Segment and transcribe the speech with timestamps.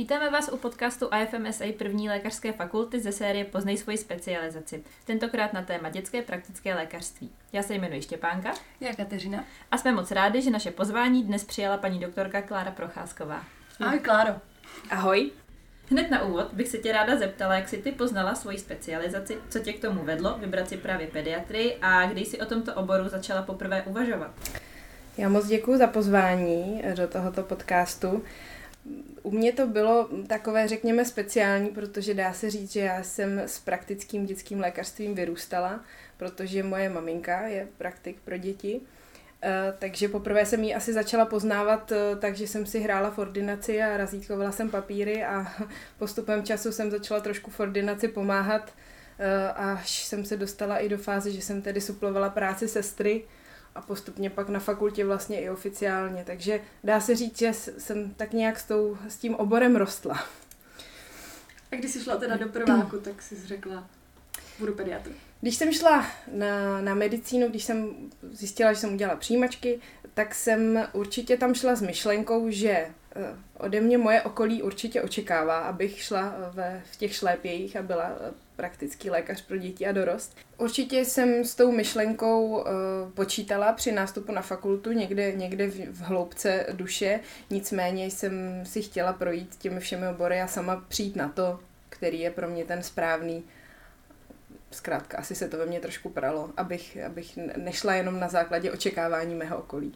[0.00, 4.84] Vítáme vás u podcastu IFMSA první lékařské fakulty ze série Poznej svoji specializaci.
[5.04, 7.30] Tentokrát na téma dětské praktické lékařství.
[7.52, 8.52] Já se jmenuji Štěpánka.
[8.80, 9.44] Já Kateřina.
[9.70, 13.44] A jsme moc rádi, že naše pozvání dnes přijala paní doktorka Klára Procházková.
[13.80, 14.34] Ahoj Kláro.
[14.90, 15.30] Ahoj.
[15.90, 19.58] Hned na úvod bych se tě ráda zeptala, jak jsi ty poznala svoji specializaci, co
[19.58, 23.42] tě k tomu vedlo vybrat si právě pediatrii a kdy jsi o tomto oboru začala
[23.42, 24.30] poprvé uvažovat.
[25.18, 28.24] Já moc děkuji za pozvání do tohoto podcastu.
[29.22, 33.58] U mě to bylo takové, řekněme, speciální, protože dá se říct, že já jsem s
[33.58, 35.84] praktickým dětským lékařstvím vyrůstala,
[36.16, 38.80] protože moje maminka je praktik pro děti.
[39.42, 43.82] Eh, takže poprvé jsem ji asi začala poznávat, eh, takže jsem si hrála v ordinaci
[43.82, 45.46] a razítkovala jsem papíry a
[45.98, 48.72] postupem času jsem začala trošku v ordinaci pomáhat,
[49.18, 53.24] eh, až jsem se dostala i do fáze, že jsem tedy suplovala práci sestry,
[53.74, 56.24] a postupně pak na fakultě vlastně i oficiálně.
[56.26, 60.24] Takže dá se říct, že jsem tak nějak s, tou, s tím oborem rostla.
[61.72, 63.88] A když jsi šla teda do prváku, tak jsi řekla,
[64.58, 65.10] budu pediatr.
[65.40, 67.94] Když jsem šla na, na medicínu, když jsem
[68.32, 69.80] zjistila, že jsem udělala přijímačky,
[70.14, 72.86] tak jsem určitě tam šla s myšlenkou, že
[73.58, 78.32] ode mě moje okolí určitě očekává, abych šla ve, v těch šlépějích a byla eh,
[78.56, 80.36] praktický lékař pro děti a dorost.
[80.58, 82.64] Určitě jsem s tou myšlenkou uh,
[83.14, 89.12] počítala při nástupu na fakultu někde, někde v, v hloubce duše, nicméně jsem si chtěla
[89.12, 93.44] projít těmi všemi obory a sama přijít na to, který je pro mě ten správný.
[94.70, 99.34] Zkrátka, asi se to ve mně trošku pralo, abych, abych nešla jenom na základě očekávání
[99.34, 99.94] mého okolí.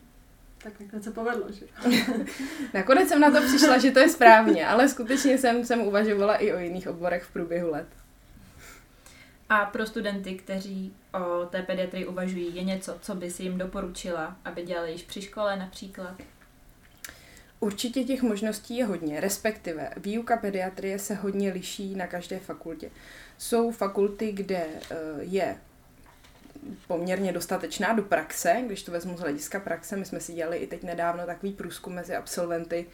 [0.65, 1.67] Tak nakonec se povedlo, že?
[2.75, 6.53] nakonec jsem na to přišla, že to je správně, ale skutečně jsem, jsem uvažovala i
[6.53, 7.87] o jiných oborech v průběhu let.
[9.49, 14.37] A pro studenty, kteří o té pediatrii uvažují, je něco, co by si jim doporučila,
[14.45, 16.15] aby dělali již při škole například?
[17.61, 22.91] Určitě těch možností je hodně, respektive výuka pediatrie se hodně liší na každé fakultě.
[23.39, 25.57] Jsou fakulty, kde eh, je
[26.87, 29.97] poměrně dostatečná do praxe, když to vezmu z hlediska praxe.
[29.97, 32.87] My jsme si dělali i teď nedávno takový průzkum mezi absolventy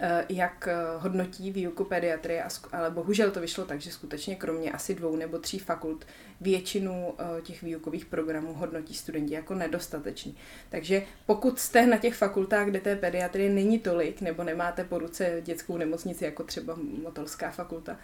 [0.00, 4.94] Eh, jak eh, hodnotí výuku pediatrie, ale bohužel to vyšlo tak, že skutečně kromě asi
[4.94, 6.06] dvou nebo tří fakult
[6.40, 10.36] většinu eh, těch výukových programů hodnotí studenti jako nedostatečný.
[10.68, 15.42] Takže pokud jste na těch fakultách, kde té pediatrie není tolik, nebo nemáte po ruce
[15.44, 17.96] dětskou nemocnici, jako třeba Motolská fakulta,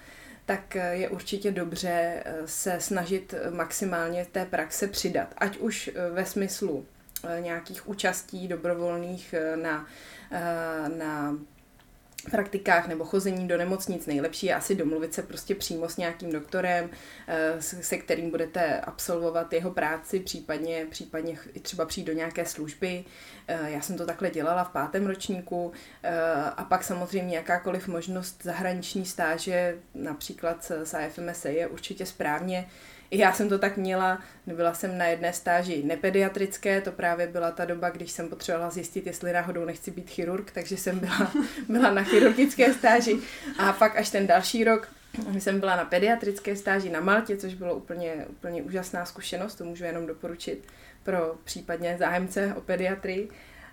[0.47, 5.35] tak je určitě dobře se snažit maximálně té praxe přidat.
[5.39, 6.87] Ať už ve smyslu
[7.41, 9.87] nějakých účastí dobrovolných na,
[10.99, 11.37] na
[12.31, 16.91] praktikách nebo chození do nemocnic nejlepší je asi domluvit se prostě přímo s nějakým doktorem,
[17.29, 23.05] eh, se kterým budete absolvovat jeho práci, případně, případně i třeba přijít do nějaké služby.
[23.49, 26.21] Eh, já jsem to takhle dělala v pátém ročníku eh,
[26.57, 32.69] a pak samozřejmě jakákoliv možnost zahraniční stáže, například s AFMSA je určitě správně.
[33.17, 37.65] Já jsem to tak měla, byla jsem na jedné stáži nepediatrické, to právě byla ta
[37.65, 41.33] doba, když jsem potřebovala zjistit, jestli náhodou nechci být chirurg, takže jsem byla,
[41.69, 43.19] byla na chirurgické stáži
[43.59, 44.89] a pak až ten další rok
[45.39, 49.85] jsem byla na pediatrické stáži na Maltě, což bylo úplně, úplně úžasná zkušenost, to můžu
[49.85, 50.67] jenom doporučit
[51.03, 53.29] pro případně zájemce o pediatrii.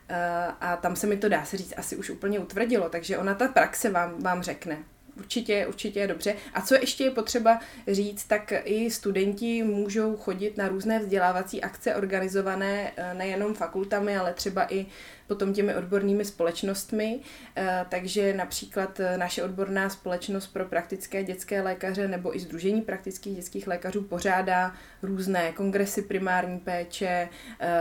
[0.10, 3.34] Eh, a tam se mi to dá se říct asi už úplně utvrdilo, takže ona
[3.34, 4.78] ta praxe vám, vám řekne,
[5.22, 6.36] Určitě, určitě je dobře.
[6.54, 11.96] A co ještě je potřeba říct, tak i studenti můžou chodit na různé vzdělávací akce
[11.96, 14.86] organizované eh, nejenom fakultami, ale třeba i
[15.32, 17.20] potom těmi odbornými společnostmi.
[17.56, 23.36] Eh, takže například eh, naše odborná společnost pro praktické dětské lékaře nebo i Združení praktických
[23.36, 27.30] dětských lékařů pořádá různé kongresy primární péče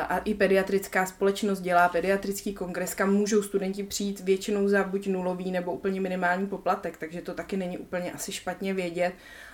[0.09, 5.51] a i pediatrická společnost dělá pediatrický kongres, kam můžou studenti přijít většinou za buď nulový
[5.51, 9.13] nebo úplně minimální poplatek, takže to taky není úplně asi špatně vědět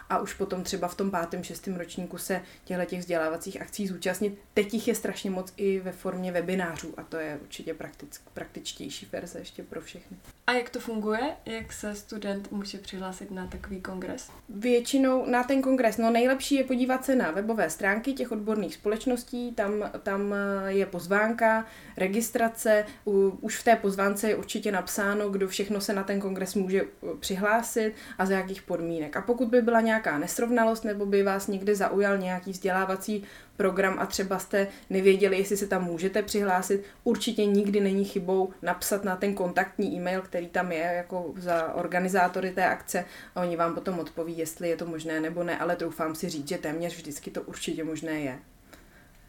[0.08, 4.38] a už potom třeba v tom pátém, šestém ročníku se těchto těch vzdělávacích akcí zúčastnit.
[4.54, 9.08] Teď jich je strašně moc i ve formě webinářů a to je určitě praktick, praktičtější
[9.12, 10.16] verze ještě pro všechny.
[10.46, 11.20] A jak to funguje?
[11.46, 14.30] Jak se student může přihlásit na takový kongres?
[14.48, 19.52] Většinou na ten kongres, no nejlepší je podívat se na webové stránky těch odborných společností,
[19.52, 20.34] tam, tam
[20.66, 21.66] je pozvánka,
[21.96, 26.54] registrace, u, už v té pozvánce je určitě napsáno, kdo všechno se na ten kongres
[26.54, 29.16] může uh, přihlásit a za jakých podmínek.
[29.16, 33.24] A pokud by byla nějaká nesrovnalost nebo by vás někde zaujal nějaký vzdělávací
[33.56, 39.04] program a třeba jste nevěděli, jestli se tam můžete přihlásit, určitě nikdy není chybou napsat
[39.04, 43.04] na ten kontaktní e-mail, který tam je jako za organizátory té akce
[43.34, 46.48] a oni vám potom odpoví, jestli je to možné nebo ne, ale troufám si říct,
[46.48, 48.38] že téměř vždycky to určitě možné je.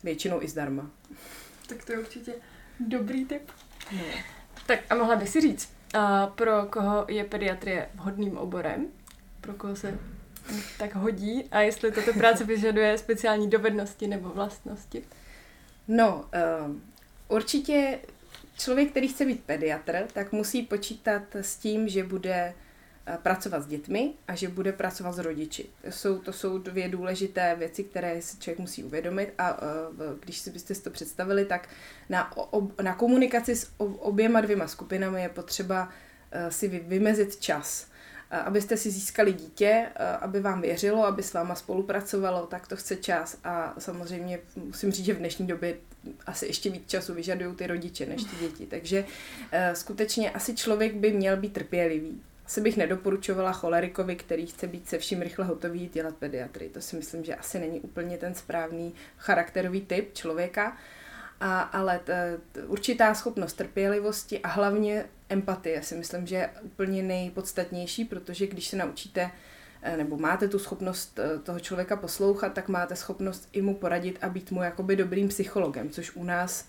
[0.03, 0.89] Většinou i zdarma.
[1.67, 2.33] Tak to je určitě
[2.79, 3.51] dobrý tip.
[3.91, 4.03] No.
[4.65, 8.87] Tak a mohla by si říct, A pro koho je pediatrie vhodným oborem?
[9.41, 9.99] Pro koho se
[10.77, 11.43] tak hodí?
[11.51, 15.03] A jestli tato práce vyžaduje speciální dovednosti nebo vlastnosti?
[15.87, 16.25] No,
[16.67, 16.75] uh,
[17.27, 17.99] určitě
[18.57, 22.53] člověk, který chce být pediatr, tak musí počítat s tím, že bude
[23.09, 25.69] Eh, pracovat s dětmi a že bude pracovat s rodiči.
[25.81, 30.37] To jsou, to jsou dvě důležité věci, které si člověk musí uvědomit a eh, když
[30.37, 31.69] si byste si to představili, tak
[32.09, 32.33] na,
[32.81, 35.89] na komunikaci s oběma dvěma skupinami je potřeba
[36.31, 37.87] eh, si vymezit čas
[38.31, 39.87] abyste si získali dítě,
[40.21, 45.05] aby vám věřilo, aby s váma spolupracovalo, tak to chce čas a samozřejmě musím říct,
[45.05, 45.77] že v dnešní době
[46.25, 48.65] asi ještě víc času vyžadují ty rodiče než ty děti.
[48.65, 49.05] Takže
[49.73, 54.97] skutečně asi člověk by měl být trpělivý asi bych nedoporučovala cholerikovi, který chce být se
[54.97, 56.69] vším rychle hotový, dělat pediatry.
[56.69, 60.77] To si myslím, že asi není úplně ten správný charakterový typ člověka.
[61.39, 67.03] A, ale t, t, určitá schopnost trpělivosti a hlavně empatie si myslím, že je úplně
[67.03, 69.31] nejpodstatnější, protože když se naučíte
[69.81, 74.19] eh, nebo máte tu schopnost eh, toho člověka poslouchat, tak máte schopnost i mu poradit
[74.21, 76.67] a být mu jakoby dobrým psychologem, což u nás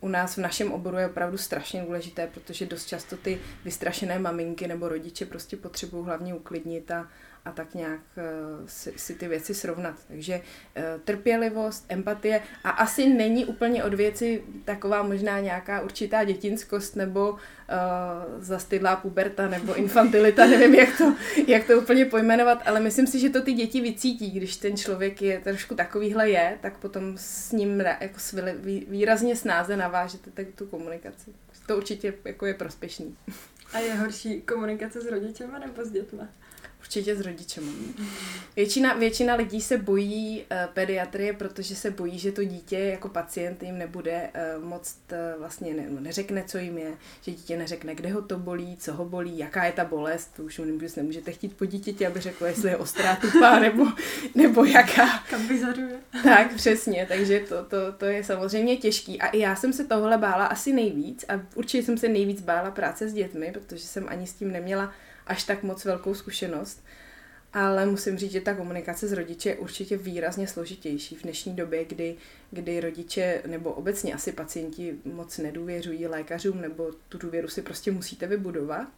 [0.00, 4.68] u nás v našem oboru je opravdu strašně důležité, protože dost často ty vystrašené maminky
[4.68, 7.08] nebo rodiče prostě potřebují hlavně uklidnit a,
[7.44, 9.94] a tak nějak uh, si, si ty věci srovnat.
[10.08, 16.96] Takže uh, trpělivost, empatie a asi není úplně od věci taková možná nějaká určitá dětinskost
[16.96, 17.38] nebo uh,
[18.38, 21.14] zastydlá puberta nebo infantilita, nevím, jak to,
[21.46, 25.22] jak to úplně pojmenovat, ale myslím si, že to ty děti vycítí, když ten člověk
[25.22, 28.18] je trošku takovýhle je, tak potom s ním jako
[28.88, 31.30] výrazně snáze navážete tu komunikaci.
[31.66, 33.16] To určitě jako je prospěšný.
[33.72, 36.22] A je horší komunikace s rodičema nebo s dětmi?
[36.84, 37.64] Určitě s rodičem.
[38.56, 43.62] Většina, většina lidí se bojí uh, pediatrie, protože se bojí, že to dítě jako pacient
[43.62, 46.92] jim nebude uh, moc uh, vlastně ne, no, neřekne, co jim je,
[47.22, 50.42] že dítě neřekne, kde ho to bolí, co ho bolí, jaká je ta bolest, to
[50.42, 53.86] už nemůžete, nemůžete chtít po dítěti, aby řekl, jestli je ostrá, tupá, nebo,
[54.34, 55.18] nebo jaká.
[55.30, 55.96] Kam vyzaduje.
[56.22, 59.20] Tak, přesně, takže to, to, to je samozřejmě těžký.
[59.20, 62.70] A i já jsem se tohle bála asi nejvíc a určitě jsem se nejvíc bála
[62.70, 64.92] práce s dětmi, protože jsem ani s tím neměla
[65.26, 66.84] až tak moc velkou zkušenost.
[67.52, 71.84] Ale musím říct, že ta komunikace s rodiči je určitě výrazně složitější v dnešní době,
[71.84, 72.16] kdy,
[72.50, 78.26] kdy rodiče nebo obecně asi pacienti moc nedůvěřují lékařům nebo tu důvěru si prostě musíte
[78.26, 78.88] vybudovat.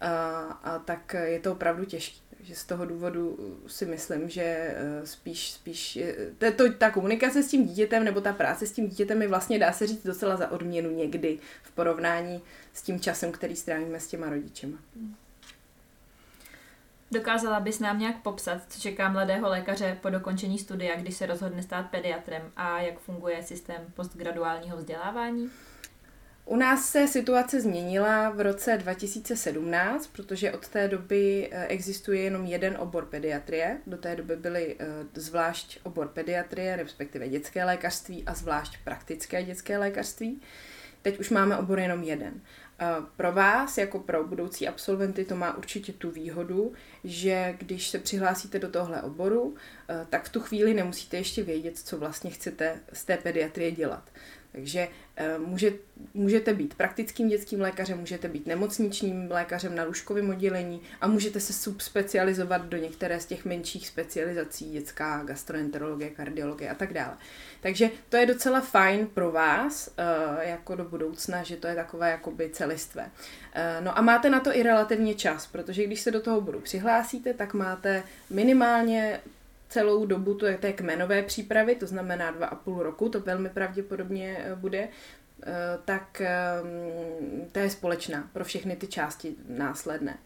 [0.00, 2.16] A, a tak je to opravdu těžké.
[2.36, 5.98] Takže z toho důvodu si myslím, že eh, spíš, spíš
[6.38, 9.58] to, to, ta komunikace s tím dítětem nebo ta práce s tím dítětem je vlastně,
[9.58, 12.42] dá se říct, docela za odměnu někdy v porovnání
[12.72, 14.78] s tím časem, který strávíme s těma rodičema.
[14.96, 15.14] Hmm.
[17.12, 21.62] Dokázala bys nám nějak popsat, co čeká mladého lékaře po dokončení studia, když se rozhodne
[21.62, 25.50] stát pediatrem a jak funguje systém postgraduálního vzdělávání?
[26.44, 32.46] U nás se situace změnila v roce 2017, protože od té doby eh, existuje jenom
[32.46, 33.78] jeden obor pediatrie.
[33.86, 39.78] Do té doby byly eh, zvlášť obor pediatrie, respektive dětské lékařství a zvlášť praktické dětské
[39.78, 40.40] lékařství.
[41.02, 42.40] Teď už máme obor jenom jeden.
[43.16, 46.72] Pro vás, jako pro budoucí absolventy, to má určitě tu výhodu,
[47.04, 49.54] že když se přihlásíte do tohle oboru,
[49.88, 54.10] eh, tak v tu chvíli nemusíte ještě vědět, co vlastně chcete z té pediatrie dělat.
[54.52, 55.72] Takže eh, může,
[56.14, 61.52] můžete být praktickým dětským lékařem, můžete být nemocničním lékařem na lůžkovém oddělení a můžete se
[61.52, 67.16] subspecializovat do některé z těch menších specializací, dětská gastroenterologie, kardiologie a tak dále.
[67.60, 72.10] Takže to je docela fajn pro vás, eh, jako do budoucna, že to je takové
[72.10, 73.10] jakoby celistvé.
[73.52, 76.60] Eh, no a máte na to i relativně čas, protože když se do toho budu
[76.60, 79.20] přihlásíte, tak máte minimálně
[79.70, 83.48] celou dobu to je té kmenové přípravy, to znamená dva a půl roku, to velmi
[83.48, 84.88] pravděpodobně eh, bude,
[85.84, 86.22] tak
[87.52, 90.18] to je společná pro všechny ty části následné.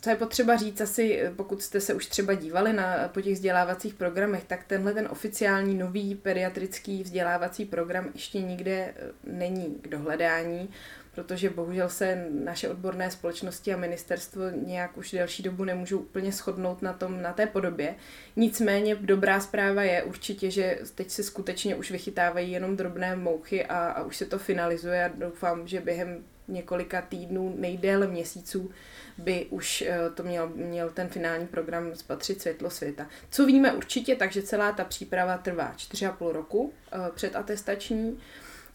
[0.00, 3.94] Co je potřeba říct asi, pokud jste se už třeba dívali na, po těch vzdělávacích
[3.94, 10.70] programech, tak tenhle ten oficiální nový pediatrický vzdělávací program ještě nikde eh, není k dohledání,
[11.16, 16.82] protože bohužel se naše odborné společnosti a ministerstvo nějak už delší dobu nemůžou úplně shodnout
[16.82, 17.94] na, tom, na té podobě.
[18.36, 23.78] Nicméně dobrá zpráva je určitě, že teď se skutečně už vychytávají jenom drobné mouchy a,
[23.78, 28.70] a už se to finalizuje a doufám, že během několika týdnů, nejdéle měsíců,
[29.18, 33.06] by už eh, to měl, měl ten finální program spatřit světlo světa.
[33.30, 38.18] Co víme určitě, takže celá ta příprava trvá 4,5 roku eh, předatestační,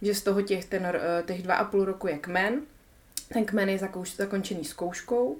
[0.02, 2.62] že z toho těch, ten, eh, těch 2,5 roku je kmen,
[3.34, 5.38] ten kmen je zakouš, zakončený zkouškou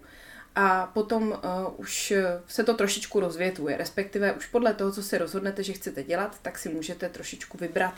[0.56, 1.38] a potom uh,
[1.78, 2.14] už
[2.48, 6.58] se to trošičku rozvětuje, respektive už podle toho, co si rozhodnete, že chcete dělat, tak
[6.58, 7.94] si můžete trošičku vybrat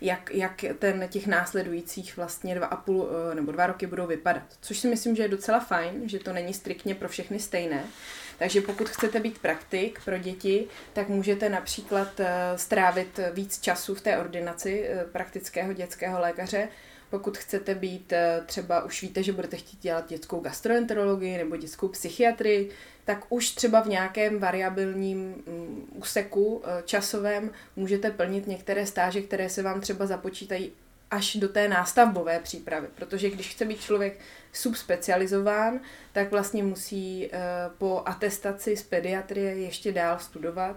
[0.00, 4.42] jak, jak ten těch následujících vlastně dva a půl eh, nebo dva roky budou vypadat.
[4.60, 7.84] Což si myslím, že je docela fajn, že to není striktně pro všechny stejné.
[8.38, 14.00] Takže pokud chcete být praktik pro děti, tak můžete například eh, strávit víc času v
[14.00, 16.68] té ordinaci eh, praktického dětského lékaře,
[17.10, 18.12] pokud chcete být
[18.46, 22.70] třeba, už víte, že budete chtít dělat dětskou gastroenterologii nebo dětskou psychiatrii,
[23.06, 29.48] tak už třeba v nějakém variabilním mm, úseku eh, časovém můžete plnit některé stáže, které
[29.48, 30.72] se vám třeba započítají
[31.16, 32.88] až do té nástavbové přípravy.
[32.94, 34.20] Protože když chce být člověk
[34.52, 35.80] subspecializován,
[36.12, 37.38] tak vlastně musí eh,
[37.78, 40.76] po atestaci z pediatrie ještě dál studovat.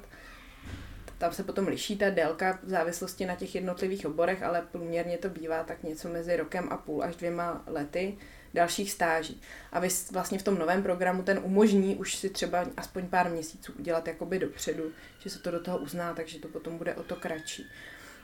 [1.17, 5.29] Tam se potom liší ta délka v závislosti na těch jednotlivých oborech, ale průměrně to
[5.29, 8.17] bývá tak něco mezi rokem a půl až dvěma lety
[8.53, 9.41] dalších stáží.
[9.71, 13.73] A vy vlastně v tom novém programu ten umožní už si třeba aspoň pár měsíců
[13.79, 17.15] udělat jakoby dopředu, že se to do toho uzná, takže to potom bude o to
[17.15, 17.65] kratší.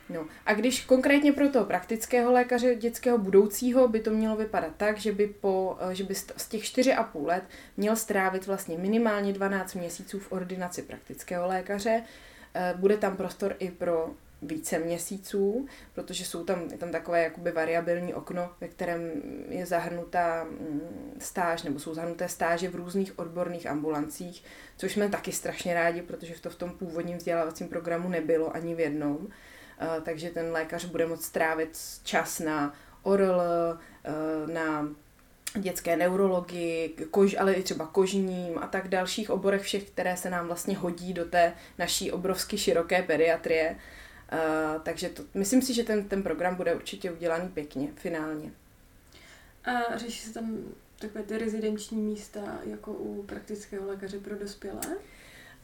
[0.10, 0.28] No.
[0.46, 5.12] A když konkrétně pro toho praktického lékaře dětského budoucího by to mělo vypadat tak, že
[5.12, 7.44] by, po, že by z těch 4,5 let
[7.78, 12.04] měl strávit vlastně minimálně 12 měsíců v ordinaci praktického lékaře.
[12.54, 17.52] Eh, bude tam prostor i pro více měsíců, protože jsou tam, je tam takové jakoby
[17.52, 19.12] variabilní okno, ve kterém
[19.50, 24.44] je zahrnutá mm, stáž, nebo jsou zahrnuté stáže v různých odborných ambulancích,
[24.78, 28.80] což jsme taky strašně rádi, protože to v tom původním vzdělávacím programu nebylo ani v
[28.80, 29.28] jednom.
[30.04, 33.42] Takže ten lékař bude moct strávit čas na ORL,
[34.54, 34.88] na
[35.60, 40.48] dětské neurologii, kož, ale i třeba kožním a tak dalších oborech všech, které se nám
[40.48, 43.80] vlastně hodí do té naší obrovsky široké pediatrie.
[44.34, 48.52] Uh, takže to, myslím si, že ten, ten program bude určitě udělaný pěkně, finálně.
[49.66, 50.58] A řeší se tam
[51.00, 54.98] takové ty rezidenční místa jako u praktického lékaře pro dospělé?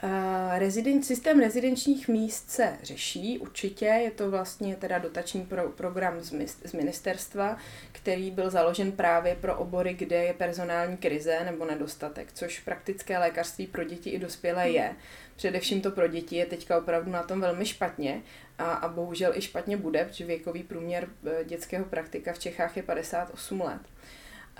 [0.04, 6.22] Uh, reziden, systém rezidenčních míst se řeší určitě, je to vlastně teda dotační pro, program
[6.22, 6.34] z,
[6.66, 7.58] z ministerstva,
[7.92, 13.68] který byl založen právě pro obory, kde je personální krize nebo nedostatek, což praktické lékařství
[13.68, 14.96] pro děti i dospělé je.
[15.36, 18.22] Především to pro děti je teďka opravdu na tom velmi špatně
[18.58, 22.84] a, a bohužel i špatně bude, protože věkový průměr eh, dětského praktika v Čechách je
[22.84, 23.82] 58 let.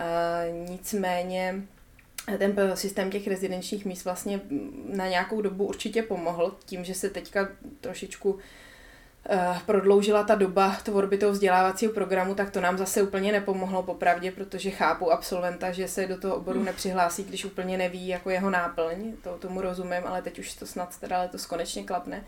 [0.00, 1.62] Uh, nicméně
[2.38, 4.40] ten systém těch rezidenčních míst vlastně
[4.86, 7.48] na nějakou dobu určitě pomohl tím, že se teďka
[7.80, 8.38] trošičku
[9.30, 14.30] eh, prodloužila ta doba tvorby toho vzdělávacího programu, tak to nám zase úplně nepomohlo popravdě,
[14.30, 16.66] protože chápu absolventa, že se do toho oboru hmm.
[16.66, 21.00] nepřihlásí, když úplně neví jako jeho náplň, to tomu rozumím, ale teď už to snad
[21.00, 22.16] teda letos konečně klapne.
[22.16, 22.24] Uh,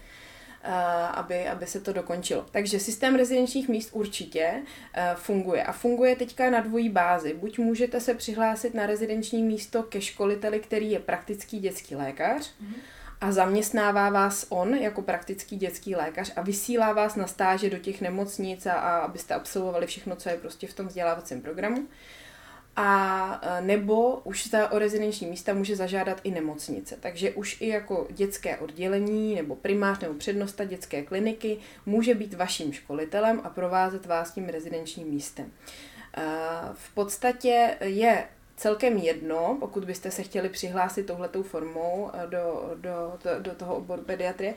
[1.09, 2.47] aby, aby se to dokončilo.
[2.50, 4.62] Takže systém rezidenčních míst určitě
[4.94, 7.35] eh, funguje a funguje teďka na dvojí bázi.
[7.35, 12.75] Buď můžete se přihlásit na rezidenční místo ke školiteli, který je praktický dětský lékař, mm-hmm
[13.21, 18.00] a zaměstnává vás on jako praktický dětský lékař a vysílá vás na stáže do těch
[18.00, 21.88] nemocnic a, a abyste absolvovali všechno, co je prostě v tom vzdělávacím programu
[22.76, 26.97] a e, nebo už za o rezidenční místa může zažádat i nemocnice.
[27.00, 32.73] Takže už i jako dětské oddělení nebo primář nebo přednosta dětské kliniky může být vaším
[32.73, 35.47] školitelem a provázet vás tím rezidenčním místem.
[35.47, 36.23] E,
[36.75, 38.25] v podstatě je
[38.56, 43.76] celkem jedno, pokud byste se chtěli přihlásit touhletou formou eh, do, do, do, do toho
[43.76, 44.54] oboru pediatrie,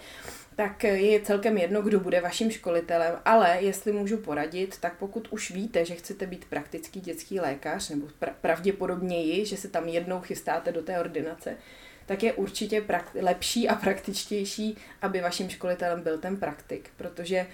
[0.56, 5.52] tak je celkem jedno, kdo bude vaším školitelem, ale jestli můžu poradit, tak pokud už
[5.52, 10.72] víte, že chcete být praktický dětský lékař, nebo pra- pravděpodobněji, že se tam jednou chystáte
[10.72, 11.58] do té ordinace,
[12.06, 17.48] tak je určitě prak- lepší a praktičtější, aby vaším školitelem byl ten praktik, protože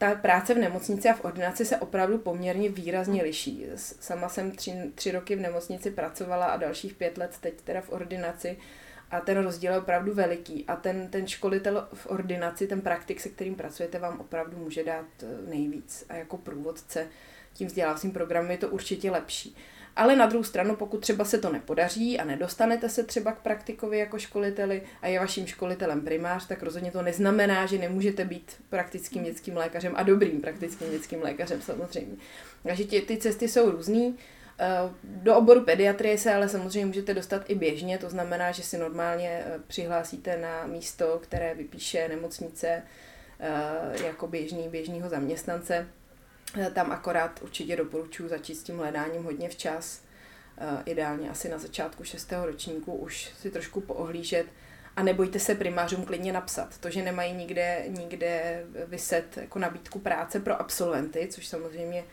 [0.00, 3.66] ta práce v nemocnici a v ordinaci se opravdu poměrně výrazně liší.
[3.76, 7.90] Sama jsem tři, tři roky v nemocnici pracovala a dalších pět let teď teda v
[7.90, 8.56] ordinaci
[9.10, 10.64] a ten rozdíl je opravdu veliký.
[10.68, 15.06] A ten, ten školitel v ordinaci, ten praktik, se kterým pracujete, vám opravdu může dát
[15.22, 16.04] eh, nejvíc.
[16.08, 17.06] A jako průvodce
[17.52, 19.56] tím vzdělávacím programem je to určitě lepší.
[19.96, 23.98] Ale na druhou stranu, pokud třeba se to nepodaří a nedostanete se třeba k praktikovi
[23.98, 29.24] jako školiteli a je vaším školitelem primář, tak rozhodně to neznamená, že nemůžete být praktickým
[29.24, 32.16] dětským lékařem a dobrým praktickým dětským lékařem samozřejmě.
[32.62, 34.18] Takže ty, ty cesty jsou různý.
[34.62, 38.78] Eh, do oboru pediatrie se ale samozřejmě můžete dostat i běžně, to znamená, že si
[38.78, 42.82] normálně eh, přihlásíte na místo, které vypíše nemocnice
[43.40, 45.86] eh, jako běžný, běžného zaměstnance
[46.74, 50.02] tam akorát určitě doporučuji začít s tím hledáním hodně včas.
[50.58, 54.46] Eh, ideálně asi na začátku šestého ročníku už si trošku poohlížet
[54.96, 56.78] a nebojte se primářům klidně napsat.
[56.78, 62.04] To, že nemají nikde, nikde vyset jako nabídku práce pro absolventy, což samozřejmě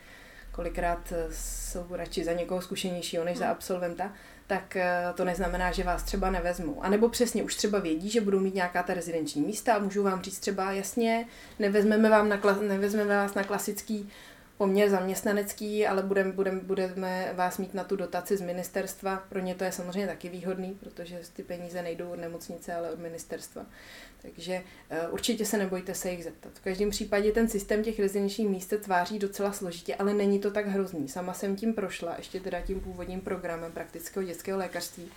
[0.52, 4.12] kolikrát eh, jsou radši za někoho zkušenějšího než za absolventa,
[4.48, 6.84] tak eh, to neznamená, že vás třeba nevezmou.
[6.84, 10.02] A nebo přesně už třeba vědí, že budou mít nějaká ta rezidenční místa a můžou
[10.02, 11.26] vám říct třeba jasně,
[11.58, 14.10] nevezmeme, vám na, nevezmeme vás na klasický
[14.58, 19.16] poměr zaměstnanecký, ale budeme, budeme, budeme vás mít na tu dotaci z ministerstva.
[19.28, 22.98] Pro ně to je samozřejmě taky výhodný, protože ty peníze nejdou od nemocnice, ale od
[22.98, 23.66] ministerstva.
[24.22, 24.62] Takže
[25.06, 26.52] uh, určitě se nebojte se jich zeptat.
[26.54, 30.50] V každém případě ten systém těch rezidenčních míst se tváří docela složitě, ale není to
[30.50, 31.08] tak hrozný.
[31.08, 35.10] Sama jsem tím prošla, ještě teda tím původním programem praktického dětského lékařství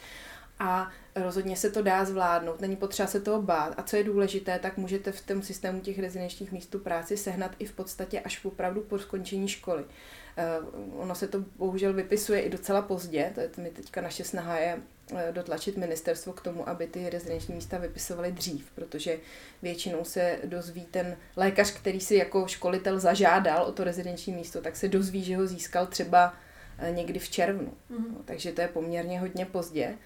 [0.61, 3.73] a rozhodně se to dá zvládnout, není potřeba se toho bát.
[3.77, 7.51] A co je důležité, tak můžete v tom systému těch rezidenčních míst tu práci sehnat
[7.59, 9.83] i v podstatě až opravdu po skončení školy.
[9.83, 14.57] Uh, ono se to bohužel vypisuje i docela pozdě, to je mi teďka naše snaha
[14.57, 14.77] je
[15.15, 19.19] eh, dotlačit ministerstvo k tomu, aby ty rezidenční místa vypisovaly dřív, protože
[19.61, 24.75] většinou se dozví ten lékař, který si jako školitel zažádal o to rezidenční místo, tak
[24.75, 26.33] se dozví, že ho získal třeba
[26.77, 27.73] eh, někdy v červnu.
[27.91, 28.15] Mm-hmm.
[28.25, 29.97] takže to je poměrně hodně pozdě.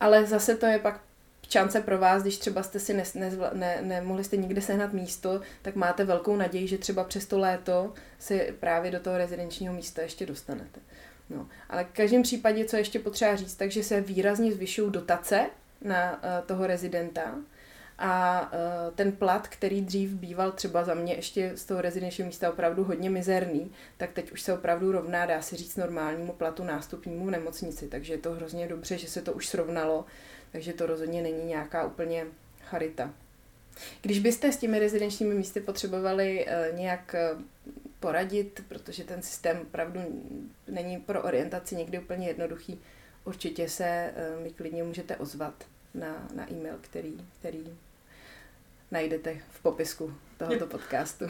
[0.00, 1.00] Ale zase to je pak
[1.48, 5.40] šance pro vás, když třeba jste si ne, ne, ne, nemohli jste nikde sehnat místo,
[5.62, 10.02] tak máte velkou naději, že třeba přes to léto si právě do toho rezidenčního místa
[10.02, 10.80] ještě dostanete.
[11.30, 15.46] No, ale v každém případě, co ještě potřeba říct, takže se výrazně zvyšují dotace
[15.82, 17.34] na uh, toho rezidenta
[17.98, 22.50] a uh, ten plat, který dřív býval třeba za mě ještě z toho rezidenčního místa
[22.50, 27.26] opravdu hodně mizerný, tak teď už se opravdu rovná, dá se říct, normálnímu platu nástupnímu
[27.26, 30.04] v nemocnici, takže je to hrozně dobře, že se to už srovnalo
[30.52, 32.26] takže to rozhodně není nějaká úplně
[32.62, 33.14] charita.
[34.02, 37.42] Když byste s těmi rezidenčními místy potřebovali uh, nějak uh,
[38.00, 40.00] poradit, protože ten systém opravdu
[40.68, 42.80] není pro orientaci někdy úplně jednoduchý,
[43.24, 44.12] určitě se
[44.42, 45.64] mi klidně můžete ozvat
[45.94, 47.64] na, na e-mail, který, který
[48.90, 51.24] najdete v popisku tohoto podcastu.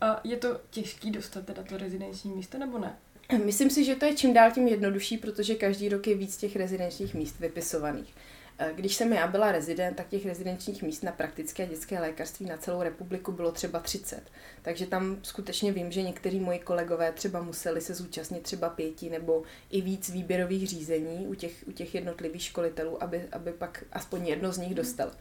[0.00, 2.98] A je to těžký dostat teda to rezidenční místo, nebo ne?
[3.44, 6.56] Myslím si, že to je čím dál tím jednodušší, protože každý rok je víc těch
[6.56, 8.14] rezidenčních míst vypisovaných.
[8.62, 12.56] Eh, když jsem já byla rezident, tak těch rezidenčních míst na praktické dětské lékařství na
[12.56, 14.22] celou republiku bylo třeba 30.
[14.62, 19.42] Takže tam skutečně vím, že někteří moji kolegové třeba museli se zúčastnit třeba pěti nebo
[19.70, 24.52] i víc výběrových řízení u těch, u těch jednotlivých školitelů, aby, aby pak aspoň jedno
[24.52, 25.12] z nich dostali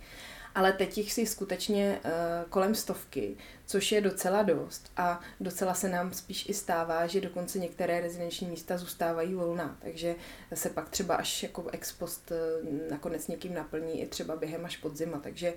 [0.60, 2.12] ale teď jich si skutečně uh,
[2.50, 4.92] kolem stovky, což je docela dost.
[4.98, 10.16] A docela se nám spíš i stává, že dokonce některé rezidenční místa zůstávají volná, takže
[10.54, 14.78] se pak třeba až jako ex post uh, nakonec někým naplní i třeba během až
[14.78, 15.54] podzima, takže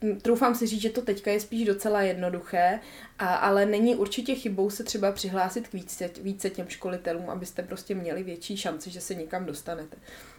[0.00, 2.80] uh, troufám si říct, že to teďka je spíš docela jednoduché,
[3.18, 7.94] a, ale není určitě chybou se třeba přihlásit k více, více těm školitelům, abyste prostě
[7.94, 9.96] měli větší šanci, že se někam dostanete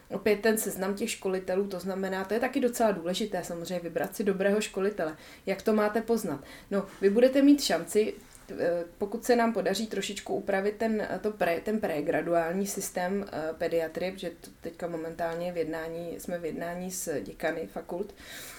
[0.10, 4.24] opět ten seznam těch školitelů, to znamená, to je taky docela důležité samozřejmě vybrat si
[4.24, 5.18] dobrého školitele.
[5.46, 6.44] Jak to máte poznat?
[6.72, 8.14] No, vy budete mít šanci
[8.60, 14.12] eh, pokud se nám podaří trošičku upravit ten, to pre, ten pregraduální systém uh, pediatrie,
[14.12, 18.57] protože teďka momentálně v jednání, jsme v jednání s děkany fakult, Eh,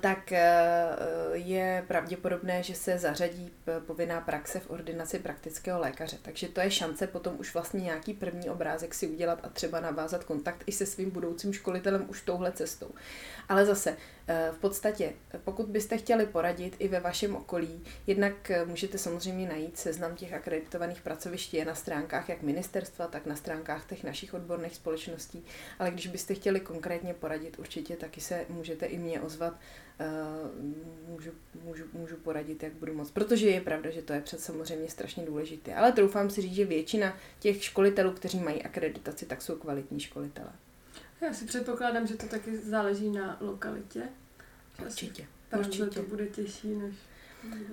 [0.00, 0.96] tak eh,
[1.32, 3.52] je pravděpodobné, že se zařadí
[3.86, 6.16] povinná praxe v ordinaci praktického lékaře.
[6.22, 10.24] Takže to je šance potom už vlastně nějaký první obrázek si udělat a třeba navázat
[10.24, 12.90] kontakt i se svým budoucím školitelem už touhle cestou.
[13.48, 13.96] Ale zase, eh,
[14.52, 15.12] v podstatě,
[15.44, 21.00] pokud byste chtěli poradit i ve vašem okolí, jednak můžete samozřejmě najít seznam těch akreditovaných
[21.00, 25.44] pracovišť je na stránkách jak ministerstva, tak na stránkách těch našich odborných společností,
[25.78, 29.54] ale když byste chtěli konkrétně poradit, určitě taky se můžete i mě ozvat,
[30.00, 30.06] eh,
[31.08, 31.30] můžu,
[31.64, 33.10] můžu, můžu poradit, jak budu moc.
[33.10, 35.74] Protože je pravda, že to je před samozřejmě strašně důležité.
[35.74, 40.52] Ale troufám si říct, že většina těch školitelů, kteří mají akreditaci, tak jsou kvalitní školitelé.
[41.20, 44.08] Já si předpokládám, že to taky záleží na lokalitě.
[44.86, 45.26] Určitě.
[45.48, 46.00] Praze Určitě.
[46.00, 46.94] to bude těžší než...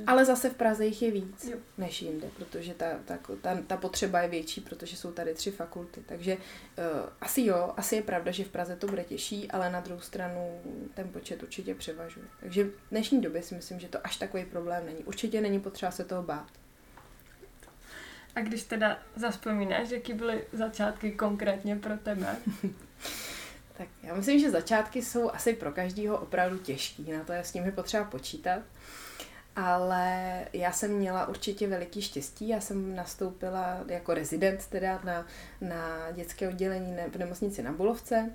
[0.07, 1.57] Ale zase v Praze jich je víc Jo.
[1.77, 6.03] než jinde, protože ta, ta, ta, ta potřeba je větší, protože jsou tady tři fakulty.
[6.05, 9.79] Takže uh, asi jo, asi je pravda, že v Praze to bude těžší, ale na
[9.79, 10.61] druhou stranu
[10.93, 12.25] ten počet určitě převažuje.
[12.39, 15.03] Takže v dnešní době si myslím, že to až takový problém není.
[15.03, 16.47] Určitě není potřeba se toho bát.
[18.35, 22.35] A když teda zaspomínáš, jaký byly začátky konkrétně pro tebe?
[24.07, 27.71] Já myslím, že začátky jsou asi pro každého opravdu těžký, na to je s nimi
[27.71, 28.61] potřeba počítat.
[29.55, 32.47] Ale já jsem měla určitě veliký štěstí.
[32.47, 35.25] Já jsem nastoupila jako rezident teda na,
[35.61, 38.29] na dětské oddělení v nemocnici na Bulovce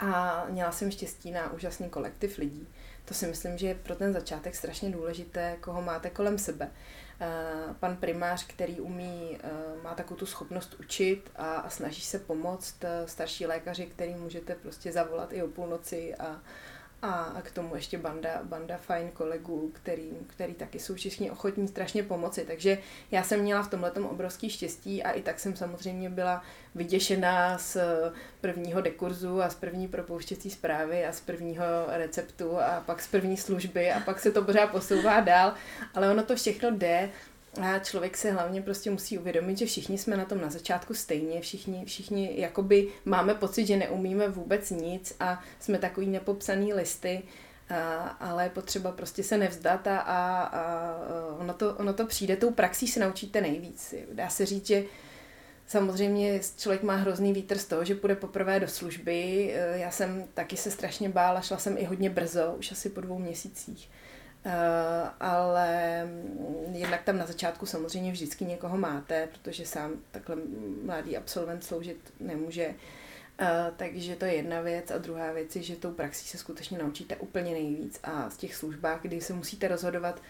[0.00, 2.68] a měla jsem štěstí na úžasný kolektiv lidí.
[3.04, 6.70] To si myslím, že je pro ten začátek strašně důležité, koho máte kolem sebe.
[7.20, 9.50] Eh, pan primář, který umí, eh,
[9.82, 14.54] má takovou tu schopnost učit a, a snaží se pomoct, eh, starší lékaři, který můžete
[14.54, 16.40] prostě zavolat i o půlnoci a,
[17.02, 22.02] a k tomu ještě banda, banda fajn kolegů, který, který taky jsou všichni ochotní strašně
[22.02, 22.44] pomoci.
[22.46, 22.78] Takže
[23.10, 26.42] já jsem měla v tomhle obrovský štěstí a i tak jsem samozřejmě byla
[26.74, 27.76] vyděšená z
[28.40, 33.36] prvního dekurzu a z první propouštěcí zprávy a z prvního receptu a pak z první
[33.36, 35.54] služby a pak se to pořád posouvá dál,
[35.94, 37.10] ale ono to všechno jde
[37.62, 41.40] a člověk se hlavně prostě musí uvědomit, že všichni jsme na tom na začátku stejně,
[41.40, 47.22] všichni, všichni jakoby máme pocit, že neumíme vůbec nic a jsme takový nepopsaný listy,
[47.70, 50.96] a, ale je potřeba prostě se nevzdat a, a, a
[51.38, 53.94] ono, to, ono to přijde, tou praxí se naučíte nejvíc.
[54.12, 54.84] Dá se říct, že
[55.68, 59.50] Samozřejmě člověk má hrozný vítr z toho, že půjde poprvé do služby.
[59.74, 63.18] Já jsem taky se strašně bála, šla jsem i hodně brzo, už asi po dvou
[63.18, 63.90] měsících.
[64.46, 64.52] Uh,
[65.20, 66.08] ale
[66.86, 70.36] jednak tam na začátku samozřejmě vždycky někoho máte, protože sám takhle
[70.82, 72.74] mladý absolvent sloužit nemůže.
[73.40, 73.46] Uh,
[73.76, 77.16] takže to je jedna věc a druhá věc je, že tou praxí se skutečně naučíte
[77.16, 80.22] úplně nejvíc a z těch službách, kdy se musíte rozhodovat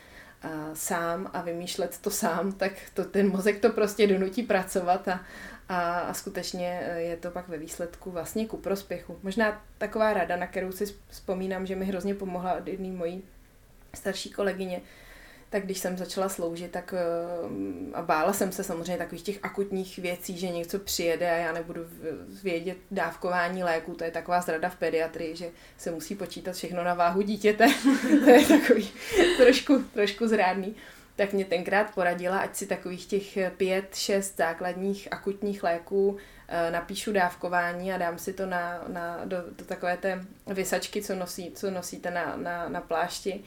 [0.44, 5.24] uh, sám a vymýšlet to sám, tak to, ten mozek to prostě donutí pracovat a,
[5.68, 9.18] a, a skutečně je to pak ve výsledku vlastně ku prospěchu.
[9.22, 13.22] Možná taková rada, na kterou si vzpomínám, že mi hrozně pomohla od jedné mojí
[13.94, 14.80] starší kolegyně,
[15.50, 19.98] tak když jsem začala sloužit, tak eh, a bála jsem se samozřejmě takových těch akutních
[19.98, 21.80] věcí, že něco přijede a já nebudu
[22.42, 26.94] vědět dávkování léku, to je taková zrada v pediatrii, že se musí počítat všechno na
[26.94, 27.66] váhu dítěte,
[28.24, 28.90] to je takový
[29.36, 30.76] trošku, trošku zrádný.
[31.16, 36.16] Tak mě tenkrát poradila, ať si takových těch pět, šest základních akutních léků
[36.48, 41.14] eh, napíšu dávkování a dám si to na, na, do, do takové té vysačky, co,
[41.14, 43.44] nosí, co nosíte na, na, na plášti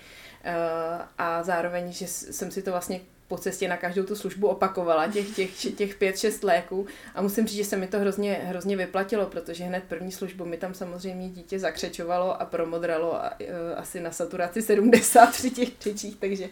[1.18, 5.36] a zároveň, že jsem si to vlastně po cestě na každou tu službu opakovala, těch,
[5.36, 6.88] těch, těch pět, šest léků.
[7.16, 10.58] A musím říct, že se mi to hrozně, hrozně vyplatilo, protože hned první službu mi
[10.58, 16.16] tam samozřejmě dítě zakřečovalo a promodralo a, uh, asi na saturaci 70 při těch křičích,
[16.16, 16.50] takže